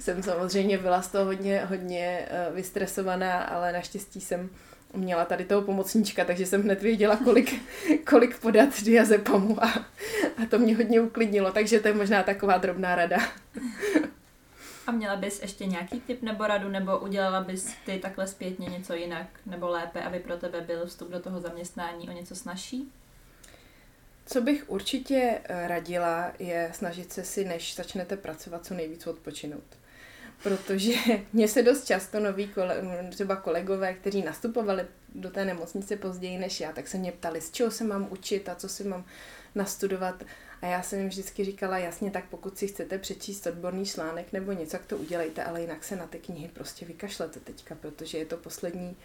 [0.00, 4.50] jsem samozřejmě byla z toho hodně, hodně uh, vystresovaná, ale naštěstí jsem
[4.92, 7.54] měla tady toho pomocníčka, takže jsem hned věděla, kolik,
[8.10, 9.68] kolik podat diazepamu a,
[10.42, 13.18] a to mě hodně uklidnilo, takže to je možná taková drobná rada.
[14.86, 18.94] A měla bys ještě nějaký tip nebo radu, nebo udělala bys ty takhle zpětně něco
[18.94, 22.92] jinak nebo lépe, aby pro tebe byl vstup do toho zaměstnání o něco snažší?
[24.26, 29.64] Co bych určitě eh, radila, je snažit se si, než začnete pracovat, co nejvíc odpočinout
[30.42, 30.92] protože
[31.32, 36.60] mě se dost často noví kole, třeba kolegové, kteří nastupovali do té nemocnice později než
[36.60, 39.04] já, tak se mě ptali, z čeho se mám učit a co si mám
[39.54, 40.24] nastudovat.
[40.62, 44.52] A já jsem jim vždycky říkala, jasně, tak pokud si chcete přečíst odborný článek nebo
[44.52, 48.26] něco, tak to udělejte, ale jinak se na ty knihy prostě vykašlete teďka, protože je
[48.26, 48.96] to poslední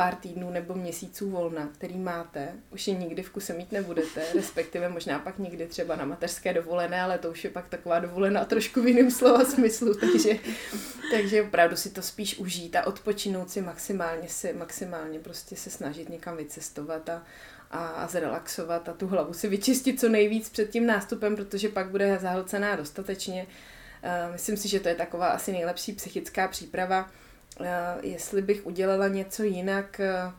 [0.00, 4.88] pár týdnů nebo měsíců volna, který máte, už je nikdy v kuse mít nebudete, respektive
[4.88, 8.82] možná pak někdy třeba na mateřské dovolené, ale to už je pak taková dovolená trošku
[8.82, 10.38] v jiném slova smyslu, takže,
[11.10, 16.08] takže opravdu si to spíš užít a odpočinout si maximálně, si, maximálně prostě se snažit
[16.08, 17.22] někam vycestovat a,
[17.70, 21.90] a, a zrelaxovat a tu hlavu si vyčistit co nejvíc před tím nástupem, protože pak
[21.90, 23.46] bude zahlcená dostatečně.
[24.26, 27.29] Uh, myslím si, že to je taková asi nejlepší psychická příprava Eh,
[28.02, 30.32] jestli bych udělala něco jinak, eh,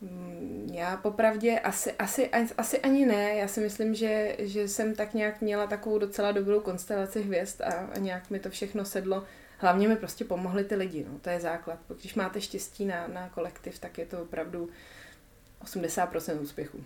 [0.00, 3.34] mm, já popravdě asi, asi, asi ani ne.
[3.34, 7.72] Já si myslím, že, že jsem tak nějak měla takovou docela dobrou konstelaci hvězd a,
[7.94, 9.24] a nějak mi to všechno sedlo.
[9.58, 11.78] Hlavně mi prostě pomohli ty lidi, no, to je základ.
[12.00, 14.68] Když máte štěstí na, na kolektiv, tak je to opravdu
[15.64, 16.84] 80% úspěchu.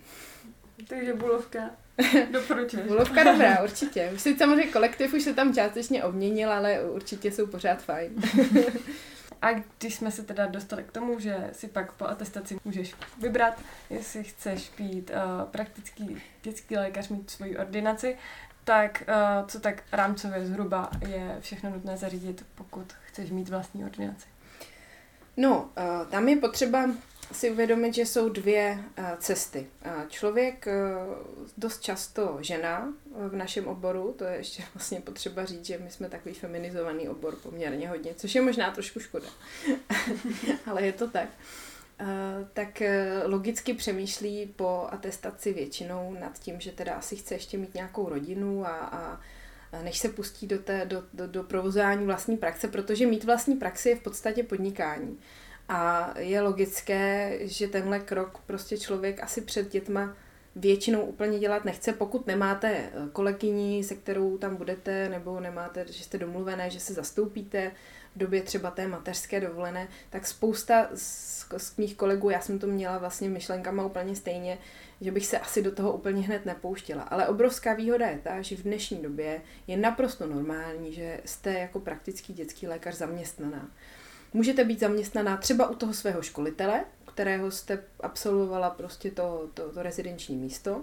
[0.87, 1.69] Takže bulovka
[2.31, 2.87] doporučuješ.
[2.87, 4.11] bulovka dobrá, určitě.
[4.15, 8.11] Už si samozřejmě kolektiv už se tam částečně obměnil, ale určitě jsou pořád fajn.
[9.41, 13.61] A když jsme se teda dostali k tomu, že si pak po atestaci můžeš vybrat,
[13.89, 18.17] jestli chceš být uh, praktický dětský lékař, mít svoji ordinaci,
[18.63, 24.27] tak uh, co tak rámcově zhruba je všechno nutné zařídit, pokud chceš mít vlastní ordinaci?
[25.37, 26.89] No, uh, tam je potřeba
[27.31, 29.67] si uvědomit, že jsou dvě uh, cesty.
[29.85, 31.13] Uh, člověk, uh,
[31.57, 32.93] dost často žena
[33.29, 37.35] v našem oboru, to je ještě vlastně potřeba říct, že my jsme takový feminizovaný obor
[37.35, 39.27] poměrně hodně, což je možná trošku škoda,
[40.65, 41.29] ale je to tak.
[42.53, 42.81] tak
[43.25, 48.65] logicky přemýšlí po atestaci většinou nad tím, že teda asi chce ještě mít nějakou rodinu
[48.65, 49.21] a, a
[49.83, 53.89] než se pustí do, té, do, do, do provozování vlastní praxe, protože mít vlastní praxi
[53.89, 55.19] je v podstatě podnikání.
[55.69, 60.15] A je logické, že tenhle krok prostě člověk asi před dětma
[60.57, 66.03] většinou úplně dělat nechce, pokud nemáte eh, kolegyni, se kterou tam budete, nebo nemáte, že
[66.03, 67.71] jste domluvené, že se zastoupíte
[68.15, 72.67] v době třeba té mateřské dovolené, tak spousta z, z mých kolegů, já jsem to
[72.67, 74.57] měla vlastně myšlenkama úplně stejně,
[75.01, 77.03] že bych se asi do toho úplně hned nepouštěla.
[77.03, 81.79] Ale obrovská výhoda je ta, že v dnešní době je naprosto normální, že jste jako
[81.79, 83.71] praktický dětský lékař zaměstnaná.
[84.37, 89.83] Můžete být zaměstnaná třeba u toho svého školitele, kterého jste absolvovala prostě to, to, to
[89.83, 90.81] rezidenční místo,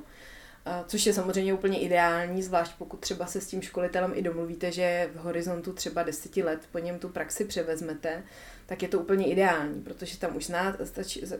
[0.86, 5.10] což je samozřejmě úplně ideální, zvlášť pokud třeba se s tím školitelem i domluvíte, že
[5.14, 8.22] v horizontu třeba deseti let po něm tu praxi převezmete,
[8.66, 10.84] tak je to úplně ideální, protože tam už znáte,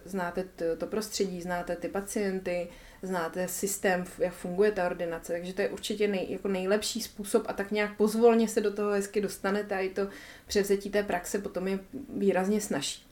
[0.04, 0.44] znáte
[0.78, 2.68] to prostředí, znáte ty pacienty,
[3.02, 7.52] znáte systém, jak funguje ta ordinace, takže to je určitě nej, jako nejlepší způsob a
[7.52, 10.08] tak nějak pozvolně se do toho hezky dostanete a i to
[10.46, 11.78] převzetí té praxe potom je
[12.16, 13.04] výrazně snažší.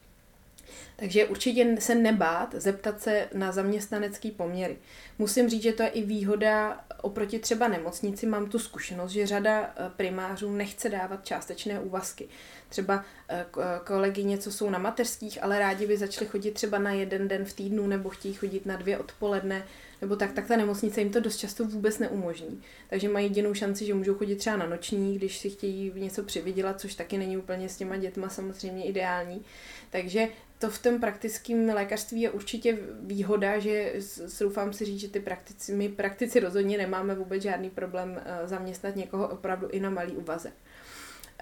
[0.97, 4.77] Takže určitě se nebát zeptat se na zaměstnanecký poměry.
[5.19, 8.27] Musím říct, že to je i výhoda oproti třeba nemocnici.
[8.27, 12.29] Mám tu zkušenost, že řada eh, primářů nechce dávat částečné úvazky.
[12.73, 16.93] Třeba eh, eh, kolegyně, co jsou na mateřských, ale rádi by začali chodit třeba na
[16.93, 19.65] jeden den v týdnu nebo chtějí chodit na dvě odpoledne,
[20.01, 22.63] nebo tak, tak ta nemocnice jim to dost často vůbec neumožní.
[22.91, 26.81] Takže mají jedinou šanci, že můžou chodit třeba na noční, když si chtějí něco přivydělat,
[26.81, 29.45] což taky není úplně s těma dětma samozřejmě ideální.
[29.91, 33.93] Takže to v tom praktickém lékařství je určitě výhoda, že
[34.41, 38.97] doufám si říct, že ty praktici, my praktici rozhodně nemáme vůbec žádný problém eh, zaměstnat
[38.97, 40.55] někoho opravdu i na malý úvazek.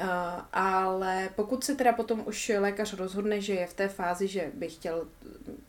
[0.01, 0.07] Uh,
[0.53, 4.69] ale pokud se teda potom už lékař rozhodne, že je v té fázi, že by
[4.69, 5.09] chtěl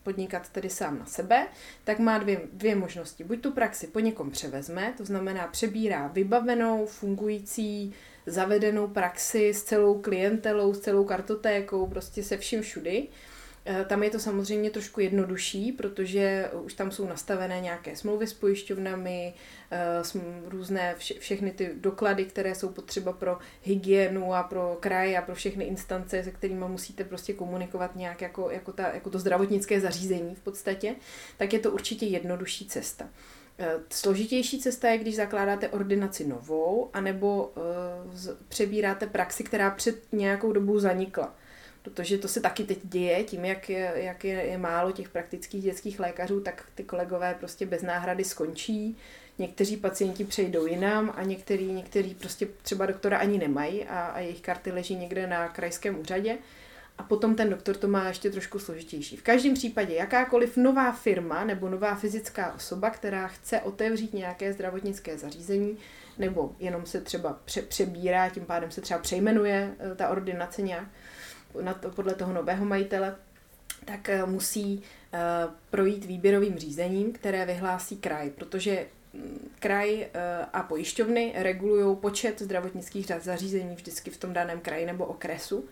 [0.04, 1.48] podnikat tedy sám na sebe,
[1.84, 3.24] tak má dvě, dvě možnosti.
[3.24, 7.94] Buď tu praxi po někom převezme, to znamená přebírá vybavenou, fungující,
[8.26, 13.31] zavedenou praxi s celou klientelou, s celou kartotékou, prostě se vším všudy, Eh,
[13.88, 19.34] tam je to samozřejmě trošku jednodušší, protože už tam jsou nastavené nějaké smlouvy s pojišťovnami,
[19.71, 19.80] eh,
[20.45, 25.36] různé vše, všechny ty doklady, které jsou potřeba pro hygienu a pro kraj a pro
[25.36, 30.36] všechny instance, se kterými musíte prostě komunikovat nějak jako, jako, ta, jako to zdravotnické zařízení
[30.36, 30.95] v podstatě,
[31.38, 33.10] tak je to určitě jednodušší cesta.
[33.60, 37.54] Eh, složitější cesta je, když zakládáte ordinaci novou, anebo
[38.47, 41.36] přebíráte praxi, která před nějakou dobou zanikla
[41.82, 45.63] protože to se taky teď děje, tím, jak je, jak je, je málo těch praktických
[45.63, 48.98] dětských lékařů, tak ty kolegové prostě bez náhrady skončí,
[49.39, 54.41] někteří pacienti přejdou jinam a některý, některý prostě třeba doktora ani nemají a, a jejich
[54.41, 56.38] karty leží někde na krajském úřadě
[56.98, 59.17] a potom ten doktor to má ještě trošku složitější.
[59.17, 65.17] V každém případě jakákoliv nová firma nebo nová fyzická osoba, která chce otevřít nějaké zdravotnické
[65.17, 65.78] zařízení,
[66.17, 70.88] nebo jenom se třeba pře- přebírá, tím pádem se třeba přejmenuje eh, ta ordinace nějak,
[71.62, 73.16] na to, podle toho nového majitele,
[73.86, 74.84] tak eh, musí
[75.14, 75.20] eh,
[75.70, 80.10] projít výběrovým řízením, které vyhlásí kraj, protože mm, kraj eh,
[80.54, 85.66] a pojišťovny regulují počet zdravotnických zařízení vždycky v tom daném kraji nebo okresu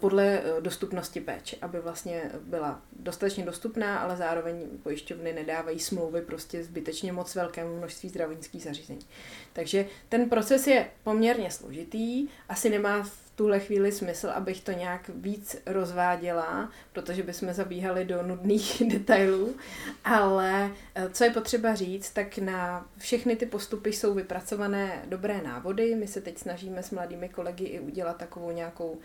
[0.00, 7.12] podle dostupnosti péče, aby vlastně byla dostatečně dostupná, ale zároveň pojišťovny nedávají smlouvy prostě zbytečně
[7.12, 9.06] moc velkému množství zdravotnických zařízení.
[9.52, 13.08] Takže ten proces je poměrně složitý, asi nemá
[13.40, 19.56] tuhle chvíli smysl, abych to nějak víc rozváděla, protože bychom zabíhali do nudných detailů,
[20.04, 25.94] ale eh, co je potřeba říct, tak na všechny ty postupy jsou vypracované dobré návody.
[25.94, 28.98] My se teď snažíme s mladými kolegy i udělat takovou nějakou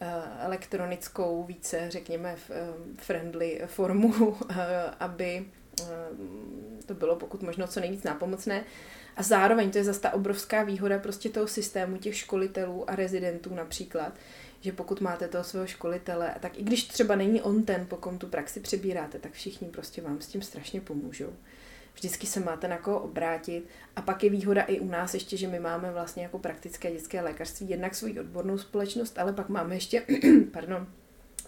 [0.00, 0.06] eh,
[0.40, 2.66] elektronickou, více řekněme eh,
[2.96, 4.36] friendly formu,
[5.00, 5.44] aby
[6.86, 8.64] to bylo pokud možno co nejvíc nápomocné.
[9.16, 13.54] A zároveň to je zase ta obrovská výhoda prostě toho systému těch školitelů a rezidentů
[13.54, 14.12] například,
[14.60, 18.18] že pokud máte toho svého školitele, tak i když třeba není on ten, po kom
[18.18, 21.32] tu praxi přebíráte, tak všichni prostě vám s tím strašně pomůžou.
[21.94, 23.68] Vždycky se máte na koho obrátit.
[23.96, 27.20] A pak je výhoda i u nás ještě, že my máme vlastně jako praktické dětské
[27.20, 30.02] lékařství jednak svoji odbornou společnost, ale pak máme ještě,
[30.52, 30.86] pardon,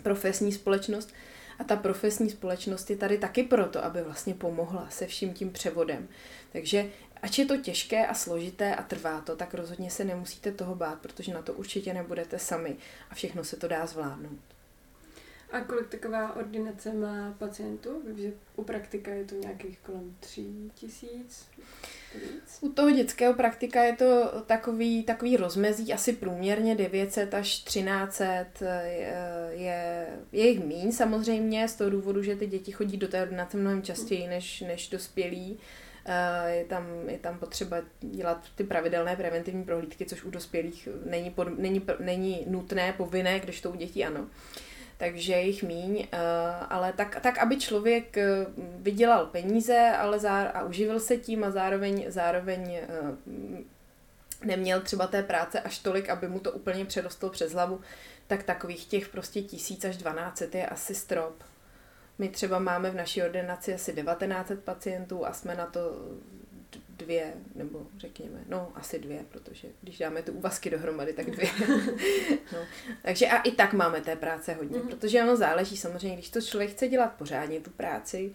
[0.03, 1.15] profesní společnost,
[1.59, 6.09] a ta profesní společnost je tady taky proto, aby vlastně pomohla se vším tím převodem.
[6.53, 6.87] Takže
[7.25, 10.99] ač je to těžké a složité a trvá to, tak rozhodně se nemusíte toho bát,
[10.99, 12.77] protože na to určitě nebudete sami
[13.11, 14.41] a všechno se to dá zvládnout.
[15.53, 18.03] A kolik taková ordinace má pacientů?
[18.07, 21.49] Vím, že u praktika je to nějakých kolem tři tisíc.
[22.61, 30.09] U toho dětského praktika je to takový, takový rozmezí, asi průměrně 900 až 1300 je,
[30.33, 33.83] je, jich míň samozřejmě, z toho důvodu, že ty děti chodí do té ordinace mnohem
[33.83, 35.59] častěji než, než dospělí.
[36.47, 41.59] Je tam, je tam potřeba dělat ty pravidelné preventivní prohlídky, což u dospělých není, pod,
[41.59, 44.27] není, není nutné, povinné, když to u dětí ano.
[44.97, 46.19] Takže jich míň, eh,
[46.69, 48.47] ale tak, tak, aby člověk eh,
[48.79, 52.81] vydělal peníze ale zá, a uživil se tím a zároveň, zároveň
[54.45, 57.81] neměl třeba té práce až tolik, aby mu to úplně předostlo přes hlavu,
[58.27, 61.35] tak takových těch prostě tisíc až 12 je asi strop.
[62.19, 65.81] My třeba máme v naší ordinaci asi 1900 pacientů a jsme na to
[66.97, 71.51] dvě, nebo řekněme, no asi dvě, protože když dáme ty úvazky dohromady, tak dvě.
[72.53, 72.59] no.
[73.03, 74.89] Takže a i tak máme té práce hodně, mm.
[74.89, 78.33] protože ono záleží samozřejmě, když to člověk chce dělat pořádně, tu práci,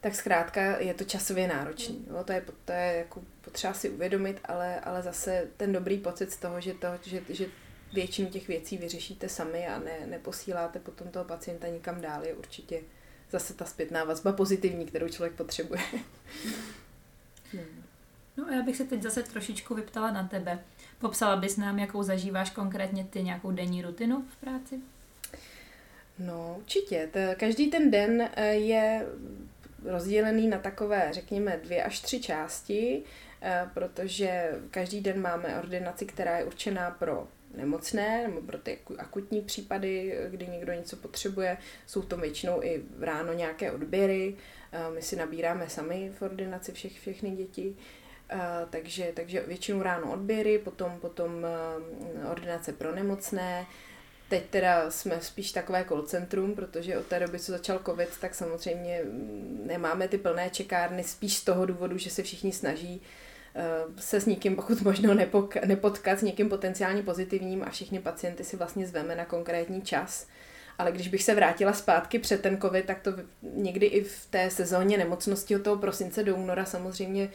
[0.00, 2.06] tak zkrátka je to časově náročný.
[2.10, 6.32] No, to je, to je jako potřeba si uvědomit, ale, ale zase ten dobrý pocit
[6.32, 7.46] z toho, že, to, že, že
[7.92, 12.80] většinu těch věcí vyřešíte sami a ne, neposíláte potom toho pacienta nikam dál, je určitě
[13.30, 15.80] zase ta zpětná vazba pozitivní, kterou člověk potřebuje.
[18.36, 20.58] No a já bych se teď zase trošičku vyptala na tebe.
[20.98, 24.80] Popsala bys nám, jakou zažíváš konkrétně ty nějakou denní rutinu v práci?
[26.18, 27.08] No, určitě.
[27.36, 29.06] Každý ten den eh, je
[29.84, 33.02] rozdělený na takové, řekněme, dvě až tři části,
[33.42, 39.40] eh, protože každý den máme ordinaci, která je určená pro nemocné nebo pro ty akutní
[39.40, 41.56] případy, kdy někdo něco potřebuje.
[41.86, 44.36] Jsou to většinou i ráno nějaké odběry.
[44.72, 47.76] Eh, my si nabíráme sami v ordinaci všech, všechny děti.
[48.34, 51.30] Uh, takže, takže většinou ráno odběry, potom, potom
[52.24, 53.66] uh, ordinace pro nemocné.
[54.28, 58.34] Teď teda jsme spíš takové call centrum, protože od té doby, co začal covid, tak
[58.34, 63.06] samozřejmě mm, nemáme ty plné čekárny, spíš z toho důvodu, že se všichni snaží uh,
[63.96, 68.56] se s někým pokud možno nepok- nepotkat, s někým potenciálně pozitivním a všichni pacienty si
[68.56, 70.26] vlastně zveme na konkrétní čas.
[70.78, 74.50] Ale když bych se vrátila zpátky před ten covid, tak to někdy i v té
[74.50, 77.30] sezóně nemocnosti od toho prosince do února samozřejmě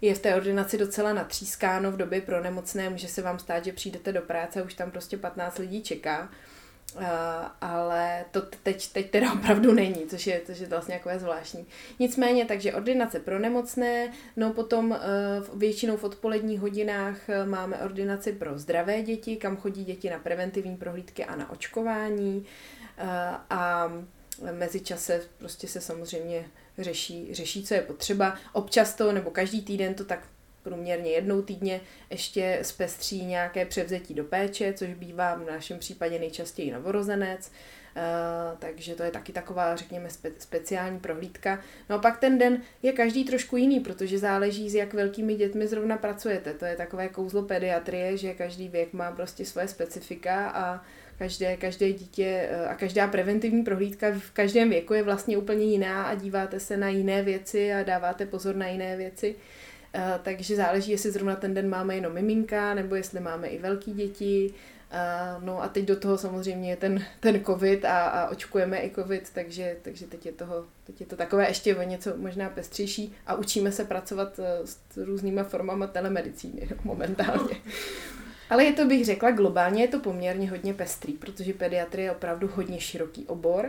[0.00, 3.72] je v té ordinaci docela natřískáno v době pro nemocné, může se vám stát, že
[3.72, 6.30] přijdete do práce a už tam prostě 15 lidí čeká.
[6.96, 7.02] Uh,
[7.60, 11.66] ale to teď, teď teda opravdu není, což je, což je vlastně takové zvláštní.
[11.98, 18.32] Nicméně, takže ordinace pro nemocné, no potom uh, většinou v odpoledních hodinách uh, máme ordinaci
[18.32, 22.46] pro zdravé děti, kam chodí děti na preventivní prohlídky a na očkování.
[23.02, 23.08] Uh,
[23.50, 23.92] a
[24.52, 26.44] mezičase prostě se samozřejmě
[26.78, 28.36] řeší, řeší, co je potřeba.
[28.52, 30.28] Občas to, nebo každý týden to tak
[30.62, 36.72] průměrně jednou týdně ještě zpestří nějaké převzetí do péče, což bývá v našem případě nejčastěji
[36.72, 37.50] novorozenec,
[37.96, 41.60] Uh, takže to je taky taková, řekněme, spe, speciální prohlídka.
[41.90, 45.66] No a pak ten den je každý trošku jiný, protože záleží, s jak velkými dětmi
[45.66, 46.54] zrovna pracujete.
[46.54, 50.84] To je takové kouzlo pediatrie, že každý věk má prostě svoje specifika a
[51.18, 56.02] každé, každé dítě eh, a každá preventivní prohlídka v každém věku je vlastně úplně jiná
[56.02, 59.34] a díváte se na jiné věci a dáváte pozor na jiné věci.
[59.36, 59.71] Eh,
[60.22, 64.54] takže záleží, jestli zrovna ten den máme jenom miminka, nebo jestli máme i velký děti.
[64.94, 68.90] Eh, no a teď do toho samozřejmě je ten, ten covid a, a očkujeme i
[68.94, 73.12] covid, takže, takže teď, je toho, teď je to takové ještě o něco možná pestřejší
[73.26, 77.56] a učíme se pracovat s různýma formama telemedicíny momentálně.
[78.50, 82.50] Ale je to, bych řekla, globálně je to poměrně hodně pestrý, protože pediatrie je opravdu
[82.54, 83.68] hodně široký obor.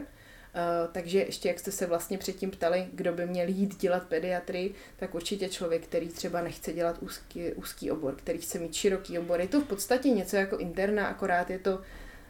[0.54, 4.74] Uh, takže ještě jak jste se vlastně předtím ptali, kdo by měl jít dělat pediatrii,
[4.98, 9.42] tak určitě člověk, který třeba nechce dělat úzký, úzký obor, který chce mít široký obor.
[9.42, 11.82] Je to v podstatě něco jako interna, akorát je to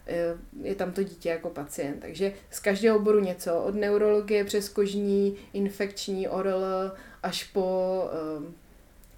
[0.07, 1.99] eh, je tam to dítě jako pacient.
[1.99, 6.61] Takže z každého oboru něco, od neurologie přes kožní, infekční, oral,
[7.23, 7.99] až po
[8.37, 8.55] um,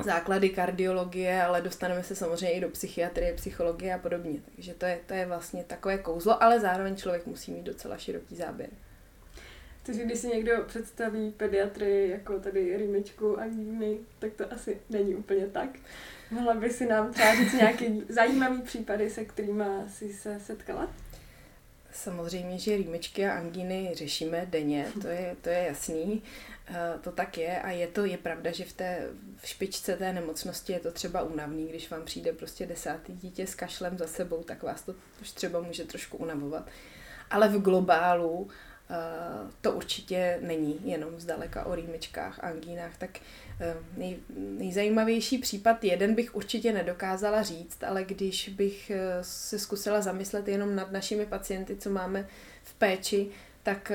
[0.04, 4.40] základy kardiologie, ale dostaneme se samozřejmě i do psychiatrie, psychologie a podobně.
[4.56, 8.36] Takže to je, to je vlastně takové kouzlo, ale zároveň člověk musí mít docela široký
[8.36, 8.70] záběr.
[9.86, 15.16] Takže když si někdo představí pediatrii jako tady rýmičku a jiný, tak to asi není
[15.16, 15.70] úplně tak.
[16.32, 20.94] Mohla by si nám třeba říct nějaký zajímavý případy, se kterými si se setkala?
[21.92, 26.24] Samozřejmě, že rýmičky a angíny řešíme denně, to je, to je jasný.
[26.68, 30.14] Eh, to tak je a je to, je pravda, že v té v špičce té
[30.14, 34.44] nemocnosti je to třeba únavný, když vám přijde prostě desátý dítě s kašlem za sebou,
[34.44, 36.68] tak vás to už třeba může trošku unavovat.
[37.30, 38.50] Ale v globálu
[39.62, 43.20] to určitě není jenom zdaleka o rýmičkách, angínách, tak
[43.60, 50.48] eh, nej, nejzajímavější případ, jeden bych určitě nedokázala říct, ale když bych se zkusila zamyslet
[50.48, 52.28] jenom nad našimi pacienty, co máme
[52.64, 53.28] v péči,
[53.64, 53.92] tak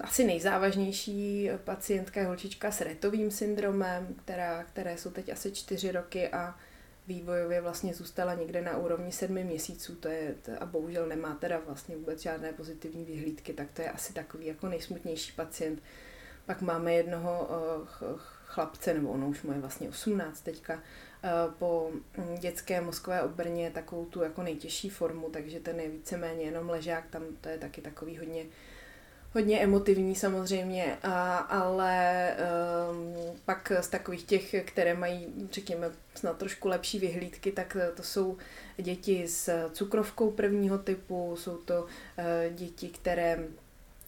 [0.00, 6.28] asi nejzávažnější pacientka je holčička s retovým syndromem, která, které jsou teď asi čtyři roky
[6.28, 6.54] a
[7.06, 11.58] vývojově vlastně zůstala někde na úrovni sedmi měsíců, to je, to, a bohužel nemá teda
[11.58, 15.82] vlastně vůbec žádné pozitivní vyhlídky, tak to je asi takový jako nejsmutnější pacient.
[16.46, 21.90] Pak máme jednoho uh, chlapce, nebo ono už mu je vlastně 18 teďka, uh, po
[22.18, 27.06] hm, dětské mozkové obrně takovou tu jako nejtěžší formu, takže ten je víceméně jenom ležák,
[27.10, 28.44] tam to je taky takový hodně
[29.36, 32.30] hodně emotivní samozřejmě, a, ale
[32.90, 38.36] um, pak z takových těch, které mají, řekněme, snad trošku lepší vyhlídky, tak to jsou
[38.76, 43.38] děti s cukrovkou prvního typu, jsou to uh, děti, které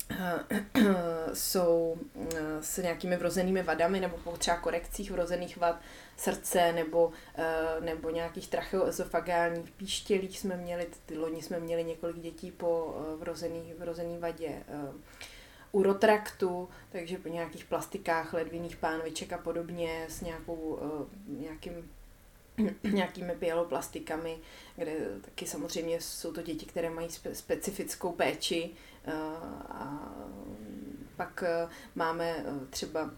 [1.33, 1.97] jsou
[2.37, 5.77] eh, s nějakými vrozenými vadami nebo třeba korekcích vrozených vad
[6.19, 12.51] srdce nebo, eh, nebo nějakých tracheoezofagálních píštělích jsme měli, ty loni jsme měli několik dětí
[12.51, 14.63] po eh, vrozený, vrozený vadě
[15.73, 20.79] urotraktu, takže po nějakých plastikách, ledviných pánviček a podobně s nějakou,
[21.27, 21.91] nějakým
[22.93, 24.39] nějakými pieloplastikami,
[24.77, 28.71] kde taky samozřejmě jsou to děti, které mají spe- specifickou péči
[29.05, 29.13] eh,
[29.69, 30.13] a
[31.17, 33.11] pak eh, máme eh, třeba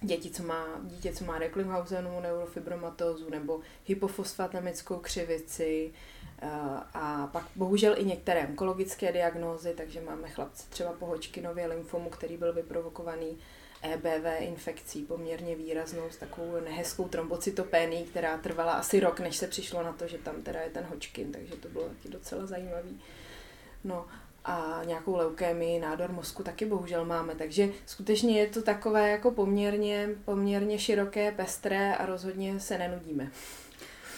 [0.00, 5.92] děti, co má, dítě, co má Recklinghausenovou neurofibromatózu nebo hypofosfatemickou křivici
[6.94, 12.36] a pak bohužel i některé onkologické diagnózy, takže máme chlapce třeba po Hodgkinově lymfomu, který
[12.36, 13.38] byl vyprovokovaný
[13.82, 19.82] EBV infekcí poměrně výraznou s takovou nehezkou trombocytopénií, která trvala asi rok, než se přišlo
[19.82, 23.00] na to, že tam teda je ten Hodgkin, takže to bylo taky docela zajímavý.
[23.84, 24.06] No
[24.44, 30.08] a nějakou leukémii, nádor mozku taky bohužel máme, takže skutečně je to takové jako poměrně,
[30.24, 33.30] poměrně široké, pestré a rozhodně se nenudíme.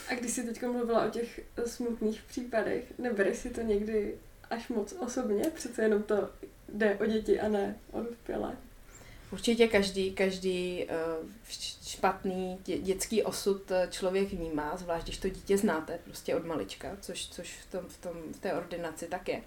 [0.09, 4.15] A když jsi teď mluvila o těch smutných případech, nebereš si to někdy
[4.51, 5.45] až moc osobně?
[5.55, 6.29] Přece jenom to
[6.69, 8.57] jde o děti a ne o dospělé.
[9.33, 10.95] Určitě každý, každý eh,
[11.87, 17.29] špatný dětský osud eh, člověk vnímá, zvlášť když to dítě znáte prostě od malička, což,
[17.29, 19.43] což v, tom, v, tom, v té ordinaci tak je.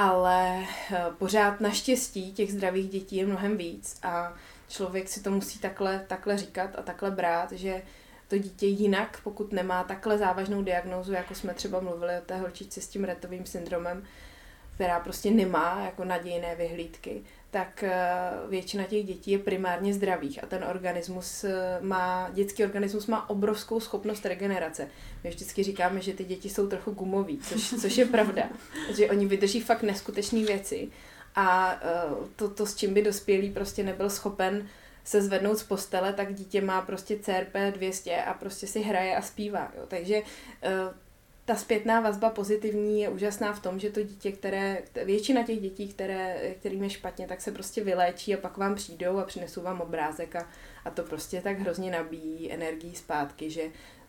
[0.00, 4.34] Ale eh, pořád naštěstí těch zdravých dětí je mnohem víc a
[4.68, 7.82] člověk si to musí takhle, takhle říkat a takhle brát, že
[8.28, 12.80] to dítě jinak, pokud nemá takhle závažnou diagnózu, jako jsme třeba mluvili o té holčičce
[12.80, 14.04] s tím retovým syndromem,
[14.74, 18.10] která prostě nemá jako nadějné vyhlídky, tak eh,
[18.48, 23.80] většina těch dětí je primárně zdravých a ten organismus eh, má, dětský organismus má obrovskou
[23.80, 24.88] schopnost regenerace.
[25.24, 28.42] My vždycky říkáme, že ty děti jsou trochu gumoví, což, což je pravda,
[28.96, 30.88] že oni vydrží fakt neskutečné věci
[31.34, 34.68] a eh, to, to, s čím by dospělý prostě nebyl schopen
[35.04, 39.22] se zvednout z postele, tak dítě má prostě CRP 200 a prostě si hraje a
[39.22, 39.72] zpívá.
[39.76, 39.84] Jo.
[39.88, 40.22] Takže
[41.48, 45.88] ta zpětná vazba pozitivní je úžasná v tom, že to dítě, které, většina těch dětí,
[45.88, 49.80] které, kterým je špatně, tak se prostě vyléčí a pak vám přijdou a přinesou vám
[49.80, 50.48] obrázek a,
[50.84, 53.62] a to prostě tak hrozně nabíjí energii zpátky, že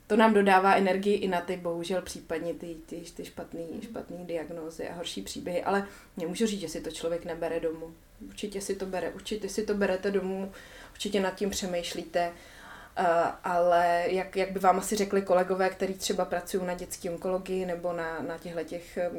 [0.07, 4.89] to nám dodává energii i na ty, bohužel, případně ty, ty, ty špatné špatný diagnózy
[4.89, 5.87] a horší příběhy, ale
[6.17, 7.93] nemůžu říct, že si to člověk nebere domů.
[8.27, 10.51] Určitě si to bere, určitě si to berete domů,
[10.91, 12.31] určitě nad tím přemýšlíte
[13.43, 17.93] ale jak, jak by vám asi řekli kolegové, kteří třeba pracují na dětské onkologii nebo
[17.93, 19.09] na, na těchto těch eh,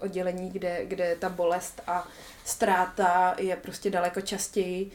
[0.00, 2.08] oddělení, kde, kde ta bolest a
[2.44, 4.90] ztráta je prostě daleko častěji,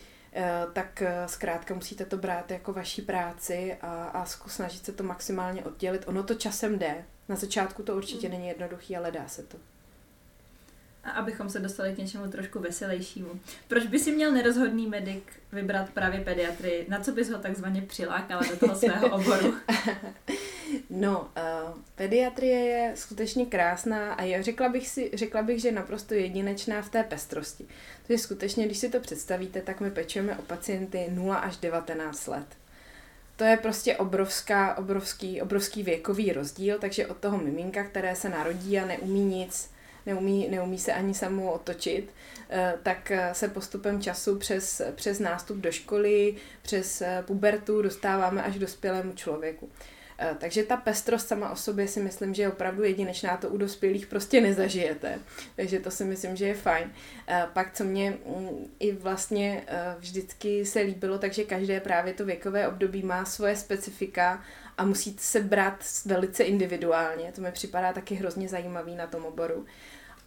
[0.74, 6.08] tak zkrátka musíte to brát jako vaší práci a, a snažit se to maximálně oddělit.
[6.08, 7.06] Ono to časem jde.
[7.30, 8.38] Na začátku to určitě hmm.
[8.38, 9.58] není jednoduché, ale dá se to.
[11.06, 13.30] A abychom se dostali k něčemu trošku veselějšímu.
[13.68, 16.86] Proč by si měl nerozhodný medic vybrat právě pediatrii?
[16.90, 19.54] Na co bys ho takzvaně přilákala do toho svého oboru?
[20.90, 26.14] No, uh, pediatrie je skutečně krásná a já řekla bych, si, řekla bych, že naprosto
[26.14, 27.66] jedinečná v té pestrosti.
[28.08, 32.48] Takže skutečně, když si to představíte, tak my pečujeme o pacienty 0 až 19 let.
[33.36, 38.80] To je prostě obrovská, obrovský, obrovský věkový rozdíl, takže od toho miminka, které se narodí
[38.80, 39.70] a neumí nic,
[40.06, 42.10] neumí, neumí se ani samo otočit,
[42.50, 48.44] eh, tak eh, se postupem času přes, přes nástup do školy, přes eh, pubertu dostáváme
[48.44, 49.70] až k dospělému člověku.
[50.38, 54.08] Takže ta pestrost sama o sobě si myslím, že je opravdu jedinečná, to u dospělých
[54.08, 55.20] prostě nezažijete.
[55.56, 56.92] Takže to si myslím, že je fajn.
[57.54, 59.64] Pak, co mě mm, i vlastně
[60.00, 64.44] vždycky se líbilo, takže každé právě to věkové období má svoje specifika
[64.78, 67.32] a musí se brát velice individuálně.
[67.32, 69.66] To mi připadá taky hrozně zajímavý na tom oboru.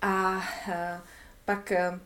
[0.02, 1.00] A eh,
[1.44, 1.98] pak, eh,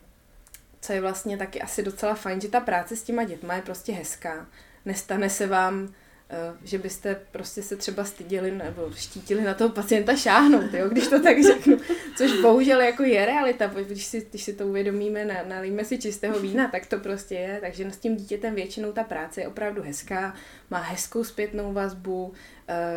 [0.81, 3.93] co je vlastně taky asi docela fajn, že ta práce s těma dětma je prostě
[3.93, 4.47] hezká.
[4.85, 5.93] Nestane se vám,
[6.29, 11.07] eh, že byste prostě se třeba styděli nebo štítili na toho pacienta šáhnout, jo, když
[11.07, 11.77] to tak řeknu.
[12.17, 16.39] Což bohužel jako je realita, když si, když si to uvědomíme, na, nalíme si čistého
[16.39, 17.57] vína, tak to prostě je.
[17.61, 20.35] Takže s tím dítětem většinou ta práce je opravdu hezká,
[20.69, 22.33] má hezkou zpětnou vazbu,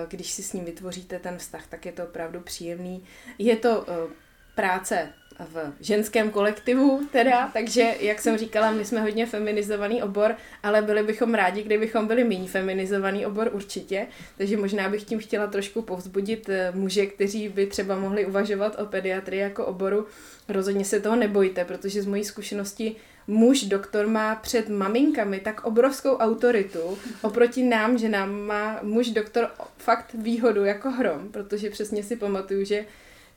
[0.08, 3.04] když si s ním vytvoříte ten vztah, tak je to opravdu příjemný.
[3.38, 3.86] Je to
[4.56, 10.82] práce v ženském kolektivu teda, takže jak jsem říkala, my jsme hodně feminizovaný obor, ale
[10.82, 14.06] byli bychom rádi, kdybychom byli méně feminizovaný obor určitě,
[14.38, 18.86] takže možná bych tím chtěla trošku povzbudit eh, muže, kteří by třeba mohli uvažovat o
[18.86, 20.06] pediatrii jako oboru.
[20.48, 22.96] Rozhodně se toho nebojte, protože z mojí zkušenosti
[23.26, 29.50] muž doktor má před maminkami tak obrovskou autoritu, oproti nám, že nám má muž doktor
[29.76, 32.84] fakt výhodu jako hrom, protože přesně si pamatuju, že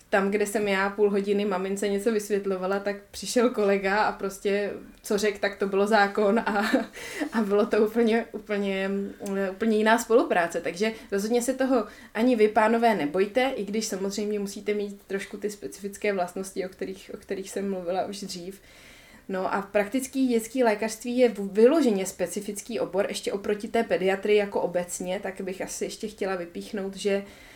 [0.10, 5.18] tam, kde jsem já půl hodiny mamince něco vysvětlovala, tak přišel kolega a prostě co
[5.18, 6.72] řekl, tak to bylo zákon a,
[7.34, 8.90] a bylo to úplně, úplně,
[9.52, 10.62] úplně jiná spolupráce.
[10.62, 15.50] Takže rozhodně se toho ani vy, pánové, nebojte, i když samozřejmě musíte mít trošku ty
[15.50, 18.62] specifické vlastnosti, o kterých, o kterých jsem mluvila už dřív.
[19.30, 25.20] No a praktický dětský lékařství je vyloženě specifický obor, ještě oproti té pediatrii jako obecně,
[25.24, 27.49] tak bych asi ještě chtěla vypíchnout, že eh,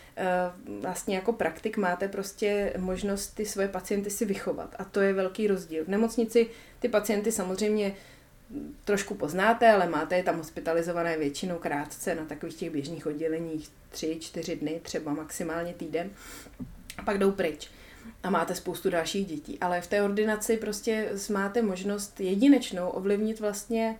[0.80, 5.46] vlastně jako praktik máte prostě možnost ty svoje pacienty si vychovat a to je velký
[5.46, 5.84] rozdíl.
[5.84, 6.50] V nemocnici
[6.80, 7.94] ty pacienty samozřejmě
[8.84, 14.16] trošku poznáte, ale máte je tam hospitalizované většinou krátce na takových těch běžných odděleních tři,
[14.20, 16.10] čtyři dny, třeba maximálně týden
[16.98, 17.70] a pak jdou pryč
[18.22, 19.58] a máte spoustu dalších dětí.
[19.60, 23.98] Ale v té ordinaci prostě máte možnost jedinečnou ovlivnit vlastně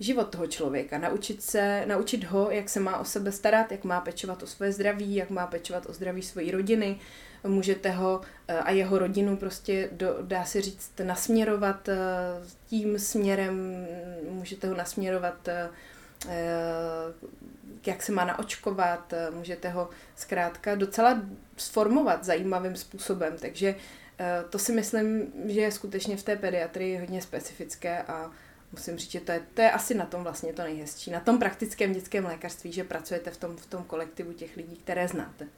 [0.00, 4.00] život toho člověka, naučit se, naučit ho, jak se má o sebe starat, jak má
[4.00, 6.98] pečovat o své zdraví, jak má pečovat o zdraví své rodiny,
[7.46, 11.96] můžete ho eh, a jeho rodinu prostě, do, dá se říct, nasměrovat eh,
[12.66, 13.86] tím směrem,
[14.28, 15.70] můžete ho nasměrovat eh,
[17.86, 21.22] jak se má naočkovat, můžete ho zkrátka docela
[21.56, 23.74] sformovat zajímavým způsobem, takže
[24.50, 28.30] to si myslím, že je skutečně v té pediatrii hodně specifické a
[28.72, 31.38] musím říct, že to je, to je asi na tom vlastně to nejhezčí, na tom
[31.38, 35.48] praktickém dětském lékařství, že pracujete v tom, v tom kolektivu těch lidí, které znáte.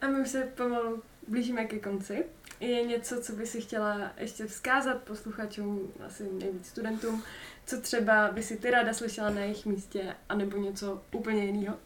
[0.00, 2.24] A my už se pomalu blížíme ke konci.
[2.60, 7.22] Je něco, co by si chtěla ještě vzkázat posluchačům, asi nejvíc studentům,
[7.66, 11.76] co třeba by si ty ráda slyšela na jejich místě, anebo něco úplně jiného?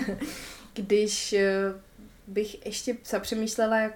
[0.74, 1.74] Když eh,
[2.26, 3.90] bych ještě zapřemýšlela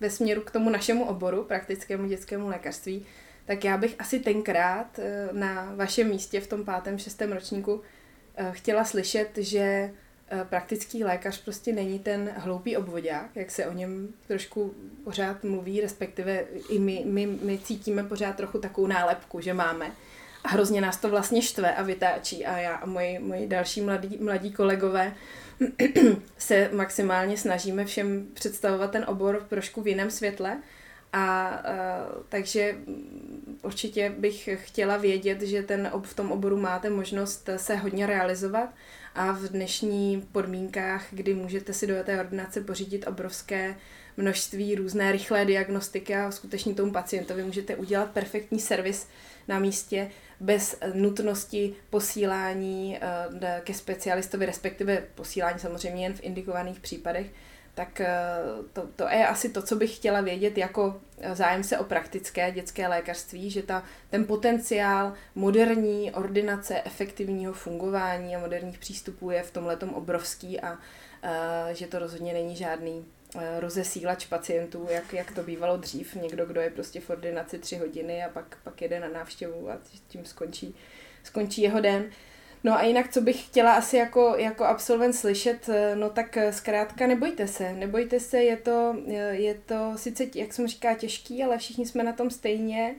[0.00, 3.06] ve směru k tomu našemu oboru, praktickému dětskému lékařství,
[3.44, 7.80] tak já bych asi tenkrát eh, na vašem místě v tom pátém, šestém ročníku
[8.36, 9.90] eh, chtěla slyšet, že
[10.48, 14.74] praktický lékař prostě není ten hloupý obvodák, jak se o něm trošku
[15.04, 19.92] pořád mluví, respektive i my, my, my cítíme pořád trochu takovou nálepku, že máme
[20.44, 24.18] a hrozně nás to vlastně štve a vytáčí a já a moji, moji další mladí,
[24.20, 25.14] mladí kolegové
[26.38, 30.58] se maximálně snažíme všem představovat ten obor trošku v jiném světle.
[31.12, 31.62] A, a
[32.28, 32.76] takže
[33.62, 38.74] určitě bych chtěla vědět, že ten v tom oboru máte možnost se hodně realizovat
[39.14, 43.76] a v dnešní podmínkách, kdy můžete si do té ordinace pořídit obrovské
[44.16, 49.08] množství různé rychlé diagnostiky a skutečně tomu pacientovi můžete udělat perfektní servis
[49.48, 50.10] na místě,
[50.40, 52.98] bez nutnosti posílání
[53.42, 57.26] eh, ke specialistovi, respektive posílání samozřejmě jen v indikovaných případech,
[57.74, 58.08] tak eh,
[58.72, 62.52] to, to je asi to, co bych chtěla vědět jako eh, zájem se o praktické
[62.52, 69.50] dětské lékařství, že ta, ten potenciál moderní ordinace efektivního fungování a moderních přístupů je v
[69.50, 70.78] tomhle obrovský a, a
[71.72, 73.04] že to rozhodně není žádný
[73.38, 76.14] Eh, rozesílač pacientů, jak, jak to bývalo dřív.
[76.14, 79.78] Někdo, kdo je prostě v ordinaci tři hodiny a pak, pak jede na návštěvu a
[80.08, 80.74] tím skončí,
[81.22, 82.10] skončí jeho den.
[82.64, 86.52] No a jinak, co bych chtěla asi jako, jako absolvent slyšet, eh, no tak eh,
[86.52, 88.96] zkrátka nebojte se, nebojte se, je to,
[89.30, 92.94] je to sice, jak jsem říká, těžký, ale všichni jsme na tom stejně.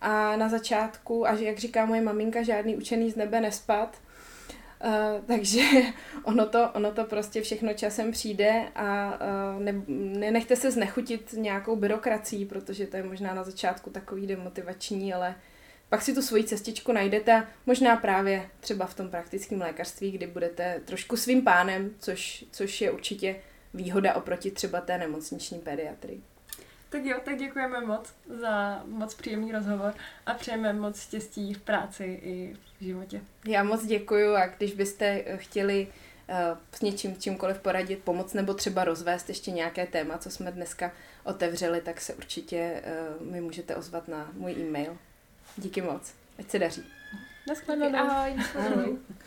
[0.00, 3.98] A na začátku, a jak říká moje maminka, žádný učený z nebe nespad,
[4.84, 5.60] Uh, takže
[6.22, 9.18] ono to, ono to prostě všechno časem přijde a
[9.54, 9.82] uh, ne,
[10.18, 15.34] nenechte se znechutit nějakou byrokracií, protože to je možná na začátku takový demotivační, ale
[15.92, 20.80] pak si tu svoji cestičku najdete možná právě třeba v tom praktickém lékařství, kdy budete
[20.84, 23.36] trošku svým pánem, což, což je určitě
[23.74, 26.20] výhoda oproti třeba té nemocniční pediatrii.
[26.88, 29.94] Tak jo, tak děkujeme moc za moc příjemný rozhovor
[30.26, 33.20] a přejeme moc štěstí v práci i v životě.
[33.46, 35.88] Já moc děkuju a když byste chtěli
[36.28, 36.36] uh,
[36.72, 40.92] s něčím, čímkoliv poradit, pomoct nebo třeba rozvést ještě nějaké téma, co jsme dneska
[41.24, 42.82] otevřeli, tak se určitě
[43.20, 44.98] uh, mi můžete ozvat na můj e-mail.
[45.56, 46.14] Díky moc.
[46.38, 46.84] Ať se daří.
[47.48, 47.98] Naschledanou.
[47.98, 48.36] Ahoj.
[48.58, 48.98] Ahoj.